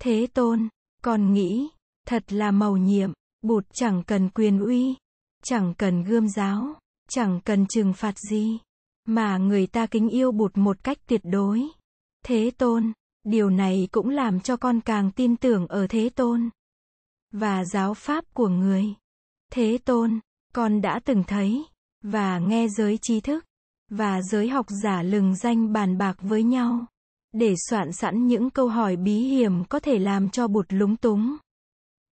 Thế 0.01 0.27
tôn, 0.33 0.67
con 1.03 1.33
nghĩ, 1.33 1.69
thật 2.07 2.33
là 2.33 2.51
màu 2.51 2.77
nhiệm, 2.77 3.11
bụt 3.43 3.65
chẳng 3.73 4.03
cần 4.03 4.29
quyền 4.29 4.59
uy, 4.59 4.95
chẳng 5.43 5.73
cần 5.77 6.03
gươm 6.03 6.29
giáo, 6.29 6.75
chẳng 7.09 7.39
cần 7.45 7.65
trừng 7.67 7.93
phạt 7.93 8.19
gì, 8.19 8.59
mà 9.05 9.37
người 9.37 9.67
ta 9.67 9.85
kính 9.85 10.09
yêu 10.09 10.31
bụt 10.31 10.57
một 10.57 10.83
cách 10.83 10.97
tuyệt 11.07 11.21
đối. 11.23 11.61
Thế 12.25 12.51
tôn, 12.57 12.93
điều 13.23 13.49
này 13.49 13.87
cũng 13.91 14.09
làm 14.09 14.39
cho 14.39 14.57
con 14.57 14.81
càng 14.81 15.11
tin 15.11 15.35
tưởng 15.35 15.67
ở 15.67 15.87
Thế 15.87 16.09
tôn 16.09 16.49
và 17.31 17.65
giáo 17.65 17.93
pháp 17.93 18.25
của 18.33 18.47
người. 18.47 18.85
Thế 19.51 19.77
tôn, 19.85 20.19
con 20.53 20.81
đã 20.81 20.99
từng 21.05 21.23
thấy 21.27 21.65
và 22.01 22.39
nghe 22.39 22.67
giới 22.67 22.97
trí 23.01 23.19
thức 23.21 23.45
và 23.89 24.21
giới 24.21 24.49
học 24.49 24.65
giả 24.83 25.03
lừng 25.03 25.35
danh 25.35 25.73
bàn 25.73 25.97
bạc 25.97 26.15
với 26.21 26.43
nhau 26.43 26.85
để 27.33 27.53
soạn 27.69 27.91
sẵn 27.91 28.27
những 28.27 28.49
câu 28.49 28.67
hỏi 28.67 28.95
bí 28.95 29.19
hiểm 29.19 29.63
có 29.69 29.79
thể 29.79 29.99
làm 29.99 30.29
cho 30.29 30.47
bụt 30.47 30.65
lúng 30.69 30.95
túng. 30.95 31.37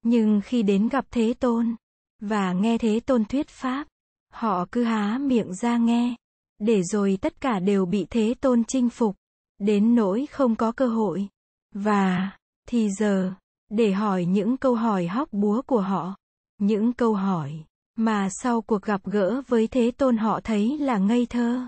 Nhưng 0.04 0.42
khi 0.46 0.64
đến 0.64 0.88
gặp 0.90 1.06
Thế 1.12 1.34
Tôn 1.40 1.76
và 2.20 2.54
nghe 2.54 2.78
Thế 2.78 3.00
Tôn 3.00 3.26
thuyết 3.26 3.48
pháp, 3.48 3.88
họ 4.34 4.66
cứ 4.72 4.84
há 4.84 5.18
miệng 5.22 5.54
ra 5.54 5.78
nghe, 5.78 6.16
để 6.60 6.84
rồi 6.84 7.18
tất 7.22 7.42
cả 7.42 7.60
đều 7.60 7.86
bị 7.86 8.06
Thế 8.10 8.34
Tôn 8.42 8.64
chinh 8.64 8.90
phục, 8.90 9.16
đến 9.60 9.96
nỗi 9.96 10.26
không 10.32 10.56
có 10.56 10.72
cơ 10.72 10.88
hội. 10.88 11.28
Và, 11.76 12.32
thì 12.68 12.90
giờ, 12.90 13.34
để 13.70 13.92
hỏi 13.92 14.26
những 14.26 14.58
câu 14.58 14.76
hỏi 14.76 15.08
hóc 15.08 15.30
búa 15.32 15.62
của 15.62 15.82
họ, 15.82 16.16
những 16.58 16.94
câu 16.94 17.14
hỏi 17.14 17.64
mà 17.96 18.30
sau 18.30 18.62
cuộc 18.62 18.82
gặp 18.82 19.02
gỡ 19.04 19.42
với 19.48 19.68
Thế 19.68 19.92
Tôn 19.92 20.18
họ 20.18 20.40
thấy 20.44 20.78
là 20.78 20.98
ngây 20.98 21.26
thơ. 21.26 21.68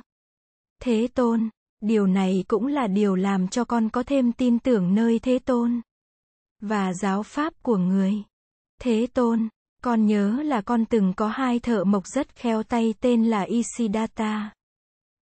Thế 0.82 1.08
Tôn, 1.14 1.50
điều 1.82 2.08
này 2.08 2.44
cũng 2.48 2.68
là 2.68 2.88
điều 2.88 3.16
làm 3.16 3.48
cho 3.48 3.64
con 3.64 3.90
có 3.90 4.04
thêm 4.04 4.32
tin 4.32 4.60
tưởng 4.60 4.96
nơi 4.96 5.20
Thế 5.20 5.40
Tôn 5.40 5.82
và 6.62 6.94
giáo 6.94 7.24
pháp 7.24 7.54
của 7.64 7.78
người. 7.78 8.14
Thế 8.82 9.08
Tôn, 9.14 9.48
con 9.84 10.06
nhớ 10.06 10.42
là 10.44 10.62
con 10.62 10.86
từng 10.86 11.14
có 11.14 11.28
hai 11.28 11.60
thợ 11.60 11.84
mộc 11.84 12.08
rất 12.08 12.36
khéo 12.36 12.64
tay 12.64 12.94
tên 13.00 13.26
là 13.26 13.42
Isidata 13.42 14.54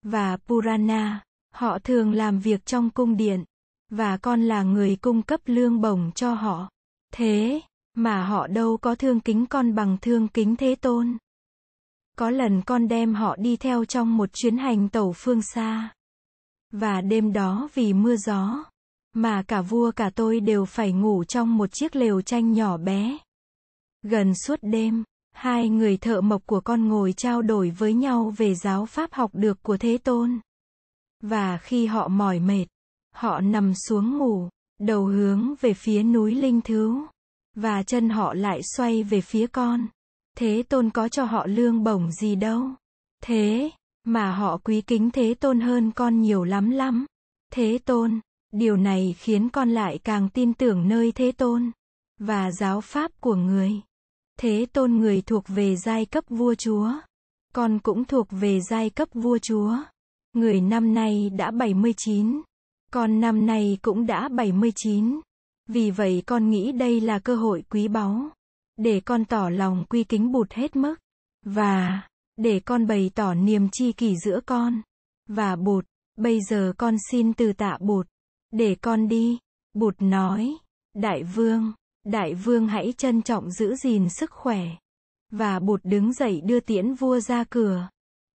và 0.03 0.37
Purana. 0.37 1.23
Họ 1.53 1.79
thường 1.79 2.13
làm 2.13 2.39
việc 2.39 2.65
trong 2.65 2.89
cung 2.89 3.17
điện 3.17 3.43
và 3.89 4.17
con 4.17 4.41
là 4.41 4.63
người 4.63 4.95
cung 4.95 5.21
cấp 5.21 5.41
lương 5.45 5.81
bổng 5.81 6.11
cho 6.15 6.33
họ. 6.33 6.69
Thế 7.13 7.61
mà 7.93 8.23
họ 8.23 8.47
đâu 8.47 8.77
có 8.77 8.95
thương 8.95 9.19
kính 9.19 9.45
con 9.45 9.75
bằng 9.75 9.97
thương 10.01 10.27
kính 10.27 10.55
Thế 10.55 10.75
Tôn. 10.75 11.17
Có 12.17 12.29
lần 12.29 12.61
con 12.61 12.87
đem 12.87 13.13
họ 13.15 13.35
đi 13.35 13.57
theo 13.57 13.85
trong 13.85 14.17
một 14.17 14.29
chuyến 14.33 14.57
hành 14.57 14.89
tẩu 14.89 15.13
phương 15.15 15.41
xa. 15.41 15.93
Và 16.71 17.01
đêm 17.01 17.33
đó 17.33 17.69
vì 17.73 17.93
mưa 17.93 18.15
gió, 18.15 18.63
mà 19.13 19.43
cả 19.47 19.61
vua 19.61 19.91
cả 19.91 20.09
tôi 20.15 20.39
đều 20.39 20.65
phải 20.65 20.91
ngủ 20.91 21.23
trong 21.23 21.57
một 21.57 21.69
chiếc 21.71 21.95
lều 21.95 22.21
tranh 22.21 22.53
nhỏ 22.53 22.77
bé. 22.77 23.17
Gần 24.03 24.33
suốt 24.35 24.59
đêm, 24.61 25.03
hai 25.31 25.69
người 25.69 25.97
thợ 25.97 26.21
mộc 26.21 26.45
của 26.45 26.59
con 26.59 26.87
ngồi 26.87 27.13
trao 27.13 27.41
đổi 27.41 27.69
với 27.69 27.93
nhau 27.93 28.33
về 28.37 28.55
giáo 28.55 28.85
pháp 28.85 29.13
học 29.13 29.31
được 29.33 29.63
của 29.63 29.77
Thế 29.77 29.97
Tôn. 29.97 30.39
Và 31.21 31.57
khi 31.57 31.85
họ 31.85 32.07
mỏi 32.07 32.39
mệt, 32.39 32.65
họ 33.15 33.41
nằm 33.41 33.73
xuống 33.73 34.17
ngủ, 34.17 34.49
đầu 34.79 35.05
hướng 35.05 35.55
về 35.61 35.73
phía 35.73 36.03
núi 36.03 36.35
Linh 36.35 36.61
Thứu, 36.61 37.05
và 37.55 37.83
chân 37.83 38.09
họ 38.09 38.33
lại 38.33 38.61
xoay 38.77 39.03
về 39.03 39.21
phía 39.21 39.47
con. 39.47 39.87
Thế 40.37 40.63
Tôn 40.69 40.89
có 40.89 41.09
cho 41.09 41.25
họ 41.25 41.45
lương 41.47 41.83
bổng 41.83 42.11
gì 42.11 42.35
đâu. 42.35 42.69
Thế, 43.23 43.71
mà 44.03 44.31
họ 44.31 44.57
quý 44.57 44.81
kính 44.81 45.11
Thế 45.11 45.33
Tôn 45.33 45.59
hơn 45.59 45.91
con 45.91 46.21
nhiều 46.21 46.43
lắm 46.43 46.69
lắm. 46.69 47.05
Thế 47.53 47.77
Tôn, 47.85 48.19
điều 48.53 48.77
này 48.77 49.15
khiến 49.17 49.49
con 49.49 49.69
lại 49.69 49.99
càng 50.03 50.29
tin 50.29 50.53
tưởng 50.53 50.87
nơi 50.87 51.11
Thế 51.11 51.31
Tôn 51.31 51.71
và 52.19 52.51
giáo 52.51 52.81
pháp 52.81 53.11
của 53.21 53.35
người. 53.35 53.71
Thế 54.39 54.65
Tôn 54.73 54.93
người 54.93 55.21
thuộc 55.21 55.43
về 55.47 55.75
giai 55.75 56.05
cấp 56.05 56.23
vua 56.29 56.55
chúa. 56.55 56.91
Con 57.53 57.79
cũng 57.79 58.05
thuộc 58.05 58.27
về 58.31 58.59
giai 58.69 58.89
cấp 58.89 59.09
vua 59.13 59.37
chúa. 59.37 59.77
Người 60.33 60.61
năm 60.61 60.93
nay 60.93 61.29
đã 61.29 61.51
79. 61.51 62.41
Con 62.91 63.19
năm 63.19 63.45
nay 63.45 63.77
cũng 63.81 64.05
đã 64.05 64.27
79. 64.27 65.19
Vì 65.67 65.91
vậy 65.91 66.23
con 66.25 66.49
nghĩ 66.49 66.71
đây 66.71 67.01
là 67.01 67.19
cơ 67.19 67.35
hội 67.35 67.63
quý 67.69 67.87
báu. 67.87 68.29
Để 68.77 68.99
con 68.99 69.25
tỏ 69.25 69.49
lòng 69.49 69.85
quy 69.89 70.03
kính 70.03 70.31
bụt 70.31 70.51
hết 70.51 70.75
mức. 70.75 70.95
Và, 71.45 72.01
để 72.37 72.59
con 72.59 72.87
bày 72.87 73.11
tỏ 73.15 73.33
niềm 73.33 73.69
chi 73.71 73.91
kỷ 73.91 74.15
giữa 74.25 74.39
con. 74.45 74.81
Và 75.29 75.55
bụt, 75.55 75.85
bây 76.17 76.39
giờ 76.49 76.73
con 76.77 76.95
xin 77.11 77.33
từ 77.33 77.53
tạ 77.53 77.77
bụt. 77.81 78.07
Để 78.53 78.75
con 78.81 79.07
đi. 79.07 79.39
Bụt 79.73 79.95
nói. 79.99 80.57
Đại 80.93 81.23
vương, 81.23 81.73
đại 82.05 82.33
vương 82.33 82.67
hãy 82.67 82.93
trân 82.97 83.21
trọng 83.21 83.51
giữ 83.51 83.75
gìn 83.75 84.09
sức 84.09 84.31
khỏe. 84.31 84.61
Và 85.31 85.59
bụt 85.59 85.81
đứng 85.83 86.13
dậy 86.13 86.41
đưa 86.41 86.59
tiễn 86.59 86.93
vua 86.93 87.19
ra 87.19 87.43
cửa. 87.49 87.89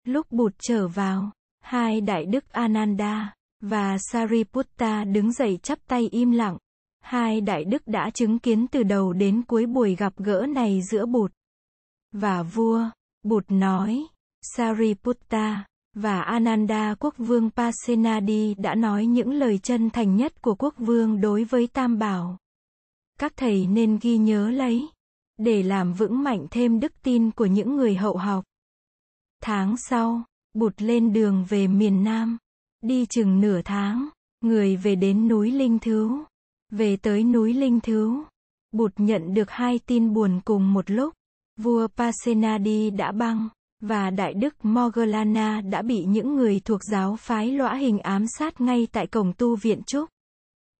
Lúc 0.04 0.26
bụt 0.30 0.54
trở 0.58 0.88
vào, 0.88 1.30
hai 1.60 2.00
đại 2.00 2.24
đức 2.26 2.52
Ananda 2.52 3.34
và 3.60 3.98
Sariputta 3.98 5.04
đứng 5.04 5.32
dậy 5.32 5.58
chắp 5.62 5.78
tay 5.86 6.08
im 6.12 6.30
lặng. 6.30 6.58
Hai 7.00 7.40
đại 7.40 7.64
đức 7.64 7.82
đã 7.86 8.10
chứng 8.10 8.38
kiến 8.38 8.66
từ 8.68 8.82
đầu 8.82 9.12
đến 9.12 9.42
cuối 9.42 9.66
buổi 9.66 9.94
gặp 9.94 10.12
gỡ 10.16 10.46
này 10.46 10.80
giữa 10.90 11.06
bụt 11.06 11.32
và 12.12 12.42
vua. 12.42 12.90
Bụt 13.22 13.44
nói, 13.48 14.06
Sariputta 14.42 15.64
và 15.96 16.20
Ananda 16.20 16.94
quốc 16.94 17.14
vương 17.18 17.50
Pasenadi 17.50 18.54
đã 18.54 18.74
nói 18.74 19.06
những 19.06 19.32
lời 19.32 19.58
chân 19.58 19.90
thành 19.90 20.16
nhất 20.16 20.42
của 20.42 20.54
quốc 20.54 20.74
vương 20.78 21.20
đối 21.20 21.44
với 21.44 21.66
Tam 21.66 21.98
Bảo. 21.98 22.38
Các 23.18 23.32
thầy 23.36 23.66
nên 23.66 23.98
ghi 24.02 24.18
nhớ 24.18 24.50
lấy, 24.50 24.88
để 25.38 25.62
làm 25.62 25.92
vững 25.92 26.22
mạnh 26.22 26.46
thêm 26.50 26.80
đức 26.80 26.92
tin 27.02 27.30
của 27.30 27.46
những 27.46 27.76
người 27.76 27.94
hậu 27.94 28.16
học. 28.16 28.44
Tháng 29.42 29.76
sau, 29.76 30.22
Bụt 30.54 30.82
lên 30.82 31.12
đường 31.12 31.44
về 31.48 31.66
miền 31.66 32.04
Nam. 32.04 32.38
Đi 32.82 33.06
chừng 33.06 33.40
nửa 33.40 33.62
tháng, 33.64 34.08
người 34.40 34.76
về 34.76 34.94
đến 34.94 35.28
núi 35.28 35.50
Linh 35.50 35.78
Thứu. 35.78 36.24
Về 36.70 36.96
tới 36.96 37.24
núi 37.24 37.54
Linh 37.54 37.80
Thứu, 37.80 38.24
Bụt 38.72 38.92
nhận 38.96 39.34
được 39.34 39.50
hai 39.50 39.78
tin 39.86 40.14
buồn 40.14 40.40
cùng 40.44 40.72
một 40.72 40.90
lúc. 40.90 41.14
Vua 41.56 41.88
Pasenadi 41.88 42.90
đã 42.90 43.12
băng, 43.12 43.48
và 43.80 44.10
Đại 44.10 44.34
Đức 44.34 44.54
Moggallana 44.62 45.60
đã 45.60 45.82
bị 45.82 46.04
những 46.04 46.36
người 46.36 46.60
thuộc 46.64 46.80
giáo 46.84 47.16
phái 47.16 47.50
lõa 47.50 47.74
hình 47.74 47.98
ám 47.98 48.26
sát 48.38 48.60
ngay 48.60 48.88
tại 48.92 49.06
cổng 49.06 49.32
tu 49.32 49.56
viện 49.56 49.82
Trúc. 49.86 50.08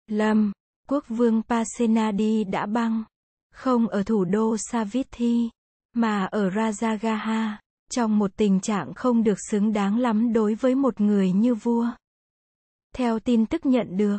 Lâm, 0.06 0.52
quốc 0.88 1.04
vương 1.08 1.42
Pasenadi 1.42 2.44
đã 2.44 2.66
băng, 2.66 3.04
không 3.52 3.88
ở 3.88 4.02
thủ 4.02 4.24
đô 4.24 4.56
Savithi, 4.58 5.50
mà 5.94 6.24
ở 6.24 6.48
Rajagaha 6.48 7.56
trong 7.90 8.18
một 8.18 8.30
tình 8.36 8.60
trạng 8.60 8.94
không 8.94 9.22
được 9.22 9.38
xứng 9.50 9.72
đáng 9.72 9.98
lắm 9.98 10.32
đối 10.32 10.54
với 10.54 10.74
một 10.74 11.00
người 11.00 11.32
như 11.32 11.54
vua. 11.54 11.86
Theo 12.94 13.18
tin 13.18 13.46
tức 13.46 13.66
nhận 13.66 13.96
được, 13.96 14.18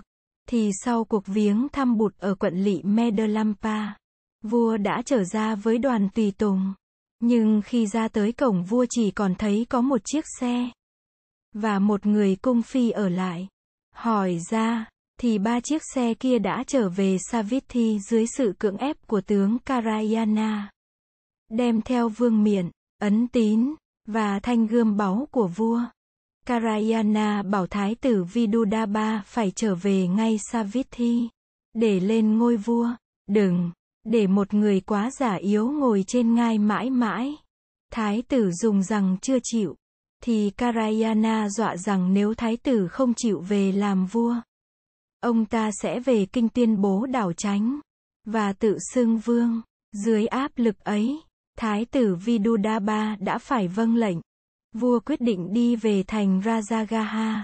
thì 0.50 0.72
sau 0.84 1.04
cuộc 1.04 1.24
viếng 1.26 1.68
thăm 1.70 1.98
bụt 1.98 2.18
ở 2.18 2.36
quận 2.36 2.64
lỵ 2.64 2.82
Medalampa, 2.84 3.88
vua 4.44 4.78
đã 4.78 5.02
trở 5.06 5.24
ra 5.24 5.56
với 5.56 5.78
đoàn 5.78 6.10
tùy 6.16 6.32
tùng. 6.38 6.74
Nhưng 7.20 7.62
khi 7.66 7.88
ra 7.88 8.08
tới 8.08 8.32
cổng 8.32 8.64
vua 8.64 8.86
chỉ 8.90 9.12
còn 9.12 9.36
thấy 9.36 9.66
có 9.70 9.82
một 9.82 10.02
chiếc 10.06 10.26
xe 10.40 10.70
và 11.54 11.80
một 11.80 12.06
người 12.06 12.36
cung 12.36 12.62
phi 12.62 12.90
ở 12.90 13.10
lại. 13.10 13.48
Hỏi 13.94 14.40
ra, 14.50 14.86
thì 15.20 15.40
ba 15.40 15.60
chiếc 15.60 15.82
xe 15.96 16.14
kia 16.14 16.40
đã 16.40 16.64
trở 16.68 16.90
về 16.90 17.18
Savithi 17.32 18.00
dưới 18.00 18.26
sự 18.38 18.54
cưỡng 18.60 18.78
ép 18.78 19.08
của 19.08 19.22
tướng 19.22 19.60
Karayana. 19.60 20.72
Đem 21.50 21.82
theo 21.82 22.10
vương 22.10 22.44
miện, 22.44 22.70
ấn 23.02 23.28
tín, 23.28 23.76
và 24.06 24.40
thanh 24.40 24.68
gươm 24.68 24.98
báu 24.98 25.28
của 25.32 25.48
vua. 25.48 25.82
Karayana 26.46 27.44
bảo 27.44 27.68
thái 27.68 27.96
tử 27.96 28.24
Vidudaba 28.34 29.24
phải 29.26 29.52
trở 29.56 29.76
về 29.76 30.08
ngay 30.08 30.38
Savithi, 30.52 31.30
để 31.74 32.00
lên 32.00 32.38
ngôi 32.38 32.58
vua. 32.58 32.90
Đừng, 33.28 33.72
để 34.10 34.28
một 34.28 34.54
người 34.54 34.80
quá 34.80 35.12
giả 35.12 35.34
yếu 35.34 35.72
ngồi 35.72 36.04
trên 36.08 36.36
ngai 36.36 36.60
mãi 36.60 36.90
mãi. 36.90 37.36
Thái 37.92 38.22
tử 38.22 38.52
dùng 38.52 38.84
rằng 38.84 39.18
chưa 39.22 39.38
chịu, 39.44 39.76
thì 40.24 40.50
Karayana 40.50 41.50
dọa 41.50 41.78
rằng 41.78 42.14
nếu 42.14 42.34
thái 42.34 42.58
tử 42.58 42.88
không 42.88 43.14
chịu 43.14 43.40
về 43.40 43.72
làm 43.72 44.06
vua, 44.06 44.36
ông 45.20 45.46
ta 45.46 45.70
sẽ 45.82 46.00
về 46.00 46.26
kinh 46.26 46.50
tuyên 46.50 46.82
bố 46.82 47.06
đảo 47.06 47.34
tránh, 47.34 47.80
và 48.26 48.54
tự 48.54 48.78
xưng 48.94 49.18
vương. 49.18 49.62
Dưới 50.06 50.28
áp 50.28 50.52
lực 50.56 50.80
ấy, 50.80 51.22
Thái 51.58 51.86
tử 51.86 52.16
Vidudaba 52.16 53.16
đã 53.20 53.38
phải 53.38 53.68
vâng 53.68 53.96
lệnh. 53.96 54.18
Vua 54.74 55.00
quyết 55.00 55.22
định 55.22 55.54
đi 55.54 55.76
về 55.76 56.04
thành 56.08 56.40
Rajagaha 56.40 57.40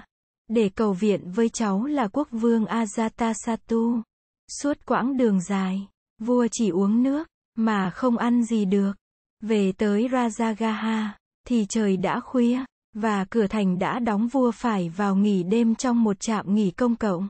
để 0.49 0.69
cầu 0.75 0.93
viện 0.93 1.31
với 1.31 1.49
cháu 1.49 1.85
là 1.85 2.07
quốc 2.07 2.27
vương 2.31 2.65
Ajatasattu. 2.65 4.01
Suốt 4.61 4.85
quãng 4.85 5.17
đường 5.17 5.41
dài, 5.41 5.87
vua 6.25 6.47
chỉ 6.51 6.69
uống 6.69 7.03
nước, 7.03 7.27
mà 7.55 7.89
không 7.89 8.17
ăn 8.17 8.43
gì 8.43 8.65
được. 8.65 8.93
Về 9.41 9.71
tới 9.71 10.07
Rajagaha, 10.07 11.07
thì 11.47 11.65
trời 11.69 11.97
đã 11.97 12.19
khuya, 12.19 12.59
và 12.93 13.25
cửa 13.29 13.47
thành 13.47 13.79
đã 13.79 13.99
đóng 13.99 14.27
vua 14.27 14.51
phải 14.51 14.89
vào 14.89 15.15
nghỉ 15.15 15.43
đêm 15.43 15.75
trong 15.75 16.03
một 16.03 16.19
trạm 16.19 16.55
nghỉ 16.55 16.71
công 16.71 16.95
cộng. 16.95 17.27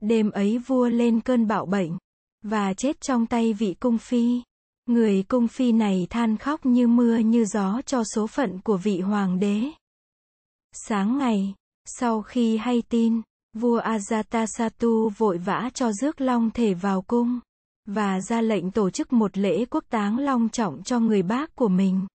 Đêm 0.00 0.30
ấy 0.30 0.58
vua 0.58 0.88
lên 0.88 1.20
cơn 1.20 1.46
bạo 1.46 1.66
bệnh, 1.66 1.98
và 2.42 2.74
chết 2.74 3.00
trong 3.00 3.26
tay 3.26 3.52
vị 3.52 3.74
cung 3.80 3.98
phi. 3.98 4.42
Người 4.86 5.22
cung 5.22 5.48
phi 5.48 5.72
này 5.72 6.06
than 6.10 6.36
khóc 6.36 6.66
như 6.66 6.86
mưa 6.86 7.16
như 7.16 7.44
gió 7.44 7.80
cho 7.86 8.04
số 8.14 8.26
phận 8.26 8.60
của 8.60 8.76
vị 8.76 9.00
hoàng 9.00 9.38
đế. 9.38 9.62
Sáng 10.72 11.18
ngày, 11.18 11.54
sau 11.84 12.22
khi 12.22 12.56
hay 12.56 12.82
tin, 12.88 13.22
vua 13.54 13.80
Ajatasattu 13.80 15.08
vội 15.08 15.38
vã 15.38 15.70
cho 15.74 15.92
rước 15.92 16.20
long 16.20 16.50
thể 16.50 16.74
vào 16.74 17.02
cung, 17.02 17.40
và 17.86 18.20
ra 18.20 18.40
lệnh 18.40 18.70
tổ 18.70 18.90
chức 18.90 19.12
một 19.12 19.38
lễ 19.38 19.64
quốc 19.64 19.84
táng 19.90 20.18
long 20.18 20.48
trọng 20.48 20.82
cho 20.82 21.00
người 21.00 21.22
bác 21.22 21.56
của 21.56 21.68
mình. 21.68 22.06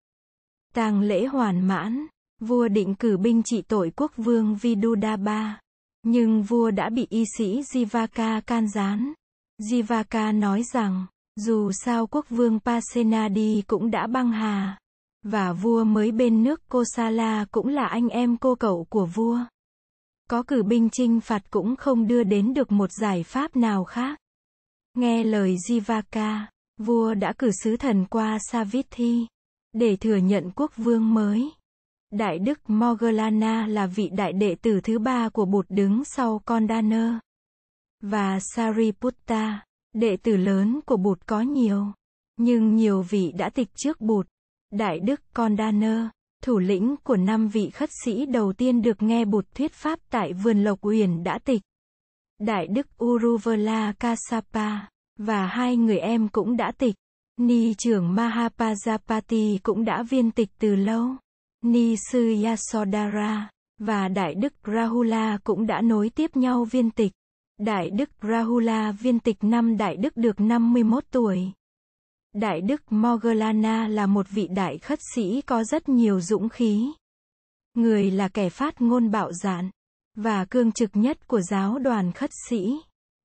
Tang 0.75 1.01
lễ 1.01 1.27
hoàn 1.27 1.69
mãn, 1.69 2.07
vua 2.41 2.69
định 2.69 2.95
cử 2.95 3.17
binh 3.17 3.43
trị 3.43 3.63
tội 3.63 3.93
quốc 3.97 4.13
vương 4.17 4.57
Vidudaba. 4.57 5.61
Nhưng 6.03 6.43
vua 6.43 6.71
đã 6.71 6.91
bị 6.91 7.07
y 7.11 7.25
sĩ 7.39 7.61
Jivaka 7.61 8.41
can 8.41 8.69
gián. 8.69 9.13
Jivaka 9.63 10.39
nói 10.39 10.63
rằng, 10.73 11.07
dù 11.37 11.73
sao 11.73 12.07
quốc 12.07 12.27
vương 12.31 12.61
Pasenadi 12.61 13.63
cũng 13.67 13.91
đã 13.91 14.07
băng 14.07 14.33
hà, 14.33 14.79
và 15.23 15.53
vua 15.53 15.85
mới 15.85 16.13
bên 16.13 16.43
nước 16.43 16.69
Kosala 16.69 17.45
cũng 17.51 17.69
là 17.69 17.87
anh 17.87 18.09
em 18.09 18.37
cô 18.37 18.55
cậu 18.55 18.87
của 18.91 19.07
vua. 19.07 19.39
Có 20.31 20.43
cử 20.43 20.63
binh 20.63 20.89
chinh 20.93 21.21
phạt 21.21 21.51
cũng 21.51 21.77
không 21.77 22.07
đưa 22.07 22.25
đến 22.25 22.55
được 22.55 22.73
một 22.73 22.93
giải 22.93 23.23
pháp 23.23 23.57
nào 23.57 23.85
khác. 23.85 24.20
Nghe 24.95 25.25
lời 25.25 25.57
Jivaka, 25.69 26.47
vua 26.79 27.15
đã 27.15 27.33
cử 27.39 27.51
sứ 27.65 27.77
thần 27.77 28.07
qua 28.07 28.39
Savithi, 28.51 29.27
để 29.73 29.97
thừa 29.97 30.17
nhận 30.17 30.51
quốc 30.57 30.73
vương 30.77 31.15
mới. 31.15 31.51
Đại 32.11 32.39
đức 32.39 32.71
Moggallana 32.71 33.67
là 33.67 33.87
vị 33.87 34.09
đại 34.13 34.33
đệ 34.33 34.55
tử 34.55 34.81
thứ 34.81 34.99
ba 34.99 35.29
của 35.29 35.45
Bụt 35.45 35.67
đứng 35.69 36.03
sau 36.05 36.41
Kondana. 36.45 37.21
Và 38.03 38.39
Sariputta, 38.41 39.65
đệ 39.93 40.17
tử 40.17 40.37
lớn 40.37 40.81
của 40.87 40.97
Bụt 40.97 41.19
có 41.27 41.41
nhiều. 41.41 41.87
Nhưng 42.37 42.77
nhiều 42.77 43.03
vị 43.03 43.33
đã 43.39 43.51
tịch 43.51 43.69
trước 43.75 44.01
Bụt. 44.01 44.27
Đại 44.71 45.01
đức 45.01 45.21
Kondana, 45.35 46.11
thủ 46.43 46.59
lĩnh 46.59 46.97
của 47.05 47.17
năm 47.17 47.49
vị 47.49 47.71
khất 47.71 47.91
sĩ 48.05 48.27
đầu 48.27 48.53
tiên 48.53 48.83
được 48.83 49.03
nghe 49.03 49.25
Bụt 49.25 49.47
thuyết 49.55 49.73
pháp 49.73 49.99
tại 50.11 50.33
vườn 50.33 50.65
Lộc 50.65 50.79
Uyển 50.87 51.23
đã 51.23 51.39
tịch. 51.39 51.61
Đại 52.41 52.67
đức 52.67 52.87
Uruvela 53.05 53.93
Kasapa, 53.93 54.89
và 55.19 55.47
hai 55.47 55.77
người 55.77 55.99
em 55.99 56.29
cũng 56.29 56.57
đã 56.57 56.73
tịch. 56.79 56.95
Ni 57.37 57.75
trưởng 57.75 58.15
Mahapajapati 58.15 59.59
cũng 59.63 59.85
đã 59.85 60.03
viên 60.03 60.31
tịch 60.31 60.49
từ 60.59 60.77
lâu. 60.77 61.09
Ni 61.63 61.97
sư 62.11 62.35
Yasodhara 62.45 63.51
và 63.79 64.09
Đại 64.09 64.35
đức 64.35 64.53
Rahula 64.65 65.39
cũng 65.45 65.67
đã 65.67 65.81
nối 65.81 66.11
tiếp 66.11 66.37
nhau 66.37 66.65
viên 66.65 66.91
tịch. 66.91 67.13
Đại 67.59 67.91
đức 67.91 68.11
Rahula 68.23 68.93
viên 68.93 69.21
tịch 69.21 69.37
năm 69.41 69.77
Đại 69.77 69.97
đức 69.97 70.17
được 70.17 70.41
51 70.41 71.05
tuổi. 71.11 71.53
Đại 72.33 72.61
đức 72.61 72.83
Moggallana 72.93 73.89
là 73.89 74.07
một 74.07 74.27
vị 74.31 74.49
đại 74.51 74.79
khất 74.79 74.99
sĩ 75.15 75.41
có 75.41 75.65
rất 75.65 75.89
nhiều 75.89 76.21
dũng 76.21 76.49
khí. 76.49 76.93
Người 77.75 78.11
là 78.11 78.29
kẻ 78.29 78.49
phát 78.49 78.81
ngôn 78.81 79.11
bạo 79.11 79.33
dạn 79.33 79.71
và 80.15 80.45
cương 80.45 80.73
trực 80.73 80.91
nhất 80.95 81.29
của 81.29 81.41
giáo 81.41 81.79
đoàn 81.79 82.13
khất 82.13 82.31
sĩ. 82.49 82.81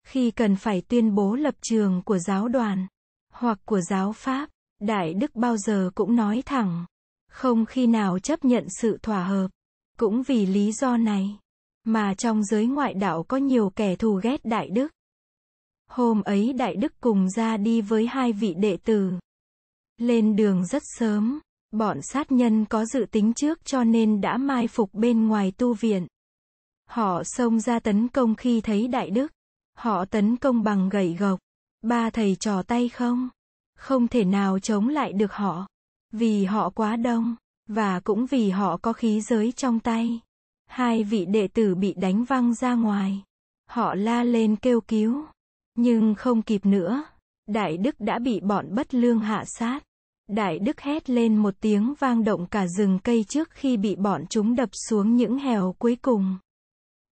Khi 0.07 0.31
cần 0.31 0.57
phải 0.57 0.83
tuyên 0.89 1.15
bố 1.15 1.35
lập 1.35 1.55
trường 1.63 2.03
của 2.03 2.19
giáo 2.19 2.49
đoàn 2.49 2.87
hoặc 3.33 3.59
của 3.65 3.81
giáo 3.81 4.13
pháp, 4.13 4.49
Đại 4.81 5.15
đức 5.15 5.35
bao 5.35 5.57
giờ 5.57 5.91
cũng 5.95 6.17
nói 6.17 6.43
thẳng 6.47 6.87
không 7.33 7.67
khi 7.67 7.87
nào 7.87 8.19
chấp 8.19 8.45
nhận 8.45 8.67
sự 8.81 8.99
thỏa 9.03 9.25
hợp. 9.25 9.49
Cũng 9.99 10.23
vì 10.23 10.47
lý 10.47 10.73
do 10.73 10.97
này, 10.97 11.39
mà 11.85 12.15
trong 12.15 12.45
giới 12.45 12.67
ngoại 12.67 12.95
đạo 12.95 13.23
có 13.23 13.37
nhiều 13.37 13.73
kẻ 13.77 13.97
thù 13.97 14.21
ghét 14.23 14.45
Đại 14.45 14.69
Đức. 14.69 14.93
Hôm 15.89 16.23
ấy 16.23 16.53
Đại 16.53 16.77
Đức 16.77 16.93
cùng 17.01 17.31
ra 17.31 17.57
đi 17.57 17.81
với 17.81 18.07
hai 18.07 18.33
vị 18.33 18.55
đệ 18.55 18.77
tử. 18.77 19.13
Lên 19.99 20.37
đường 20.37 20.67
rất 20.67 20.83
sớm, 20.99 21.41
bọn 21.71 21.99
sát 22.03 22.33
nhân 22.33 22.65
có 22.65 22.85
dự 22.85 23.07
tính 23.11 23.33
trước 23.35 23.65
cho 23.65 23.85
nên 23.85 24.21
đã 24.21 24.37
mai 24.37 24.69
phục 24.69 24.95
bên 24.95 25.29
ngoài 25.29 25.53
tu 25.59 25.75
viện. 25.75 26.07
Họ 26.93 27.23
xông 27.25 27.61
ra 27.61 27.79
tấn 27.79 28.09
công 28.09 28.35
khi 28.35 28.61
thấy 28.61 28.89
Đại 28.89 29.11
Đức. 29.11 29.33
Họ 29.79 30.05
tấn 30.05 30.37
công 30.37 30.63
bằng 30.63 30.89
gậy 30.89 31.17
gộc. 31.19 31.41
Ba 31.83 32.11
thầy 32.11 32.37
trò 32.41 32.63
tay 32.63 32.89
không? 32.89 33.29
Không 33.79 34.09
thể 34.09 34.25
nào 34.25 34.59
chống 34.59 34.89
lại 34.89 35.13
được 35.13 35.33
họ. 35.33 35.67
Vì 36.11 36.45
họ 36.45 36.71
quá 36.71 36.97
đông, 36.97 37.37
và 37.69 38.01
cũng 38.01 38.27
vì 38.27 38.51
họ 38.51 38.77
có 38.77 38.93
khí 38.93 39.21
giới 39.21 39.53
trong 39.53 39.81
tay. 39.81 40.21
Hai 40.67 41.05
vị 41.05 41.25
đệ 41.25 41.49
tử 41.49 41.75
bị 41.75 41.93
đánh 41.93 42.25
văng 42.25 42.55
ra 42.55 42.75
ngoài. 42.75 43.23
Họ 43.71 43.95
la 43.95 44.25
lên 44.25 44.57
kêu 44.57 44.81
cứu. 44.81 45.25
Nhưng 45.75 46.15
không 46.15 46.43
kịp 46.43 46.67
nữa. 46.67 47.05
Đại 47.47 47.77
Đức 47.77 48.01
đã 48.01 48.19
bị 48.19 48.41
bọn 48.41 48.75
bất 48.75 48.95
lương 48.95 49.19
hạ 49.19 49.45
sát. 49.47 49.81
Đại 50.29 50.59
Đức 50.59 50.81
hét 50.81 51.11
lên 51.11 51.37
một 51.37 51.55
tiếng 51.61 51.95
vang 51.99 52.25
động 52.25 52.47
cả 52.47 52.67
rừng 52.67 52.99
cây 53.05 53.25
trước 53.29 53.51
khi 53.51 53.77
bị 53.77 53.97
bọn 53.97 54.27
chúng 54.31 54.57
đập 54.57 54.71
xuống 54.73 55.17
những 55.17 55.39
hèo 55.39 55.75
cuối 55.79 55.97
cùng. 56.03 56.39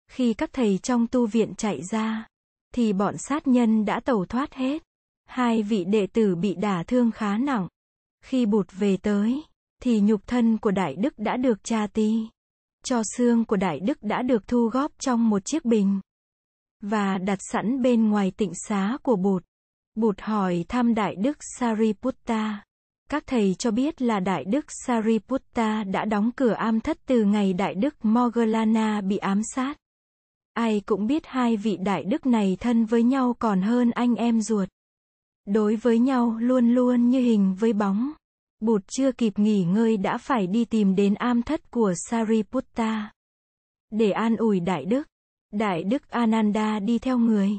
Khi 0.09 0.33
các 0.33 0.49
thầy 0.53 0.77
trong 0.77 1.07
tu 1.07 1.27
viện 1.27 1.53
chạy 1.55 1.81
ra, 1.91 2.27
thì 2.73 2.93
bọn 2.93 3.15
sát 3.17 3.47
nhân 3.47 3.85
đã 3.85 3.99
tẩu 3.99 4.25
thoát 4.25 4.53
hết. 4.53 4.83
Hai 5.25 5.63
vị 5.63 5.85
đệ 5.85 6.07
tử 6.07 6.35
bị 6.35 6.55
đả 6.55 6.83
thương 6.83 7.11
khá 7.11 7.37
nặng. 7.37 7.67
Khi 8.25 8.45
bụt 8.45 8.67
về 8.71 8.97
tới, 8.97 9.43
thì 9.83 9.99
nhục 9.99 10.27
thân 10.27 10.57
của 10.57 10.71
Đại 10.71 10.95
Đức 10.95 11.13
đã 11.19 11.37
được 11.37 11.63
tra 11.63 11.87
ti. 11.87 12.27
Cho 12.83 13.01
xương 13.17 13.45
của 13.45 13.55
Đại 13.55 13.79
Đức 13.79 14.03
đã 14.03 14.21
được 14.21 14.47
thu 14.47 14.67
góp 14.67 14.91
trong 14.99 15.29
một 15.29 15.45
chiếc 15.45 15.65
bình. 15.65 15.99
Và 16.81 17.17
đặt 17.17 17.39
sẵn 17.51 17.81
bên 17.81 18.09
ngoài 18.09 18.31
tịnh 18.37 18.51
xá 18.67 18.97
của 19.03 19.15
bụt. 19.15 19.43
Bụt 19.95 20.21
hỏi 20.21 20.65
thăm 20.67 20.95
Đại 20.95 21.15
Đức 21.15 21.37
Sariputta. 21.57 22.63
Các 23.09 23.23
thầy 23.27 23.55
cho 23.59 23.71
biết 23.71 24.01
là 24.01 24.19
Đại 24.19 24.43
Đức 24.45 24.65
Sariputta 24.85 25.83
đã 25.83 26.05
đóng 26.05 26.31
cửa 26.35 26.53
am 26.53 26.79
thất 26.79 26.97
từ 27.05 27.23
ngày 27.23 27.53
Đại 27.53 27.75
Đức 27.75 28.05
Moggallana 28.05 29.01
bị 29.01 29.17
ám 29.17 29.41
sát. 29.55 29.77
Ai 30.59 30.81
cũng 30.85 31.07
biết 31.07 31.25
hai 31.25 31.57
vị 31.57 31.77
Đại 31.77 32.03
Đức 32.03 32.25
này 32.25 32.57
thân 32.59 32.85
với 32.85 33.03
nhau 33.03 33.35
còn 33.39 33.61
hơn 33.61 33.91
anh 33.91 34.15
em 34.15 34.41
ruột 34.41 34.69
đối 35.45 35.75
với 35.75 35.99
nhau 35.99 36.37
luôn 36.39 36.73
luôn 36.73 37.09
như 37.09 37.19
hình 37.19 37.55
với 37.59 37.73
bóng. 37.73 38.11
Bụt 38.59 38.81
chưa 38.87 39.11
kịp 39.11 39.39
nghỉ 39.39 39.63
ngơi 39.63 39.97
đã 39.97 40.17
phải 40.17 40.47
đi 40.47 40.65
tìm 40.65 40.95
đến 40.95 41.13
am 41.13 41.43
thất 41.43 41.71
của 41.71 41.93
Sariputta. 42.09 43.11
Để 43.89 44.11
an 44.11 44.35
ủi 44.35 44.59
Đại 44.59 44.85
Đức. 44.85 45.07
Đại 45.53 45.83
Đức 45.83 46.09
Ananda 46.09 46.79
đi 46.79 46.99
theo 46.99 47.17
người. 47.17 47.51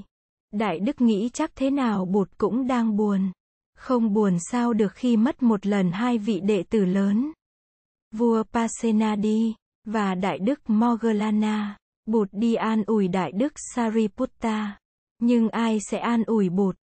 Đại 0.53 0.79
Đức 0.81 1.01
nghĩ 1.01 1.31
chắc 1.33 1.51
thế 1.57 1.71
nào 1.71 2.05
Bụt 2.05 2.29
cũng 2.39 2.67
đang 2.67 2.97
buồn. 2.97 3.31
Không 3.77 4.15
buồn 4.15 4.37
sao 4.51 4.73
được 4.73 4.93
khi 4.93 5.17
mất 5.17 5.43
một 5.43 5.67
lần 5.67 5.91
hai 5.91 6.19
vị 6.19 6.41
đệ 6.41 6.63
tử 6.63 6.85
lớn. 6.85 7.33
Vua 8.15 8.43
Pasenadi 8.43 9.55
và 9.85 10.15
Đại 10.15 10.39
Đức 10.39 10.71
Moggallana. 10.71 11.77
Bụt 12.07 12.29
đi 12.33 12.55
an 12.55 12.83
ủi 12.87 13.09
Đại 13.09 13.33
Đức 13.33 13.53
Sariputta. 13.75 14.79
Nhưng 15.19 15.49
ai 15.49 15.79
sẽ 15.91 15.99
an 15.99 16.25
ủi 16.27 16.49
Bụt? 16.49 16.77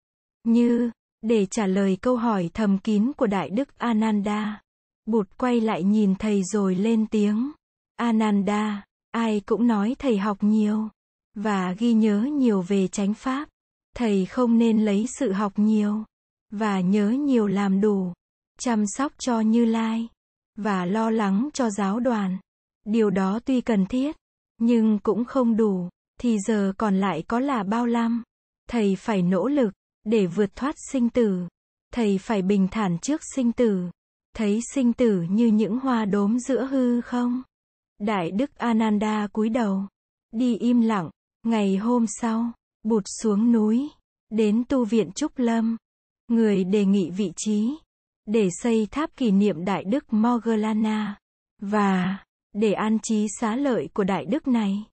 Như, 0.44 0.90
để 1.22 1.46
trả 1.46 1.66
lời 1.66 1.98
câu 2.02 2.16
hỏi 2.16 2.50
thầm 2.54 2.78
kín 2.78 3.12
của 3.16 3.26
Đại 3.26 3.50
Đức 3.50 3.78
Ananda, 3.78 4.60
Bụt 5.06 5.28
quay 5.38 5.60
lại 5.60 5.82
nhìn 5.82 6.14
thầy 6.14 6.42
rồi 6.52 6.74
lên 6.74 7.06
tiếng. 7.06 7.52
Ananda, 7.96 8.84
ai 9.10 9.40
cũng 9.40 9.66
nói 9.66 9.96
thầy 9.98 10.18
học 10.18 10.38
nhiều, 10.40 10.88
và 11.34 11.72
ghi 11.78 11.92
nhớ 11.92 12.20
nhiều 12.32 12.62
về 12.62 12.88
chánh 12.88 13.14
pháp. 13.14 13.48
Thầy 13.96 14.26
không 14.26 14.58
nên 14.58 14.84
lấy 14.84 15.06
sự 15.18 15.32
học 15.32 15.52
nhiều, 15.56 16.04
và 16.50 16.80
nhớ 16.80 17.10
nhiều 17.10 17.46
làm 17.46 17.80
đủ, 17.80 18.12
chăm 18.58 18.84
sóc 18.86 19.12
cho 19.18 19.40
Như 19.40 19.64
Lai, 19.64 20.08
và 20.56 20.84
lo 20.84 21.10
lắng 21.10 21.48
cho 21.52 21.70
giáo 21.70 22.00
đoàn. 22.00 22.38
Điều 22.84 23.10
đó 23.10 23.40
tuy 23.44 23.60
cần 23.60 23.86
thiết, 23.86 24.16
nhưng 24.58 24.98
cũng 24.98 25.24
không 25.24 25.56
đủ, 25.56 25.88
thì 26.20 26.38
giờ 26.38 26.72
còn 26.78 26.96
lại 26.96 27.24
có 27.28 27.40
là 27.40 27.62
bao 27.62 27.86
lam 27.86 28.22
Thầy 28.68 28.96
phải 28.96 29.22
nỗ 29.22 29.48
lực, 29.48 29.72
để 30.04 30.26
vượt 30.26 30.56
thoát 30.56 30.74
sinh 30.92 31.10
tử, 31.10 31.48
thầy 31.92 32.18
phải 32.18 32.42
bình 32.42 32.68
thản 32.70 32.98
trước 32.98 33.20
sinh 33.34 33.52
tử. 33.52 33.90
Thấy 34.36 34.60
sinh 34.74 34.92
tử 34.92 35.22
như 35.30 35.46
những 35.46 35.78
hoa 35.78 36.04
đốm 36.04 36.38
giữa 36.38 36.66
hư 36.66 37.00
không? 37.00 37.42
Đại 37.98 38.30
đức 38.30 38.54
Ananda 38.54 39.26
cúi 39.32 39.48
đầu, 39.48 39.86
đi 40.32 40.56
im 40.56 40.80
lặng. 40.80 41.10
Ngày 41.42 41.76
hôm 41.76 42.06
sau, 42.06 42.52
bụt 42.82 43.02
xuống 43.22 43.52
núi, 43.52 43.88
đến 44.30 44.64
tu 44.68 44.84
viện 44.84 45.10
Trúc 45.12 45.38
Lâm. 45.38 45.76
Người 46.28 46.64
đề 46.64 46.84
nghị 46.84 47.10
vị 47.10 47.32
trí, 47.36 47.74
để 48.26 48.48
xây 48.62 48.88
tháp 48.90 49.16
kỷ 49.16 49.30
niệm 49.30 49.64
Đại 49.64 49.84
đức 49.84 50.12
mogalana 50.12 51.18
và, 51.62 52.18
để 52.56 52.72
an 52.72 52.98
trí 53.02 53.26
xá 53.40 53.56
lợi 53.56 53.88
của 53.94 54.04
Đại 54.04 54.24
đức 54.24 54.48
này. 54.48 54.84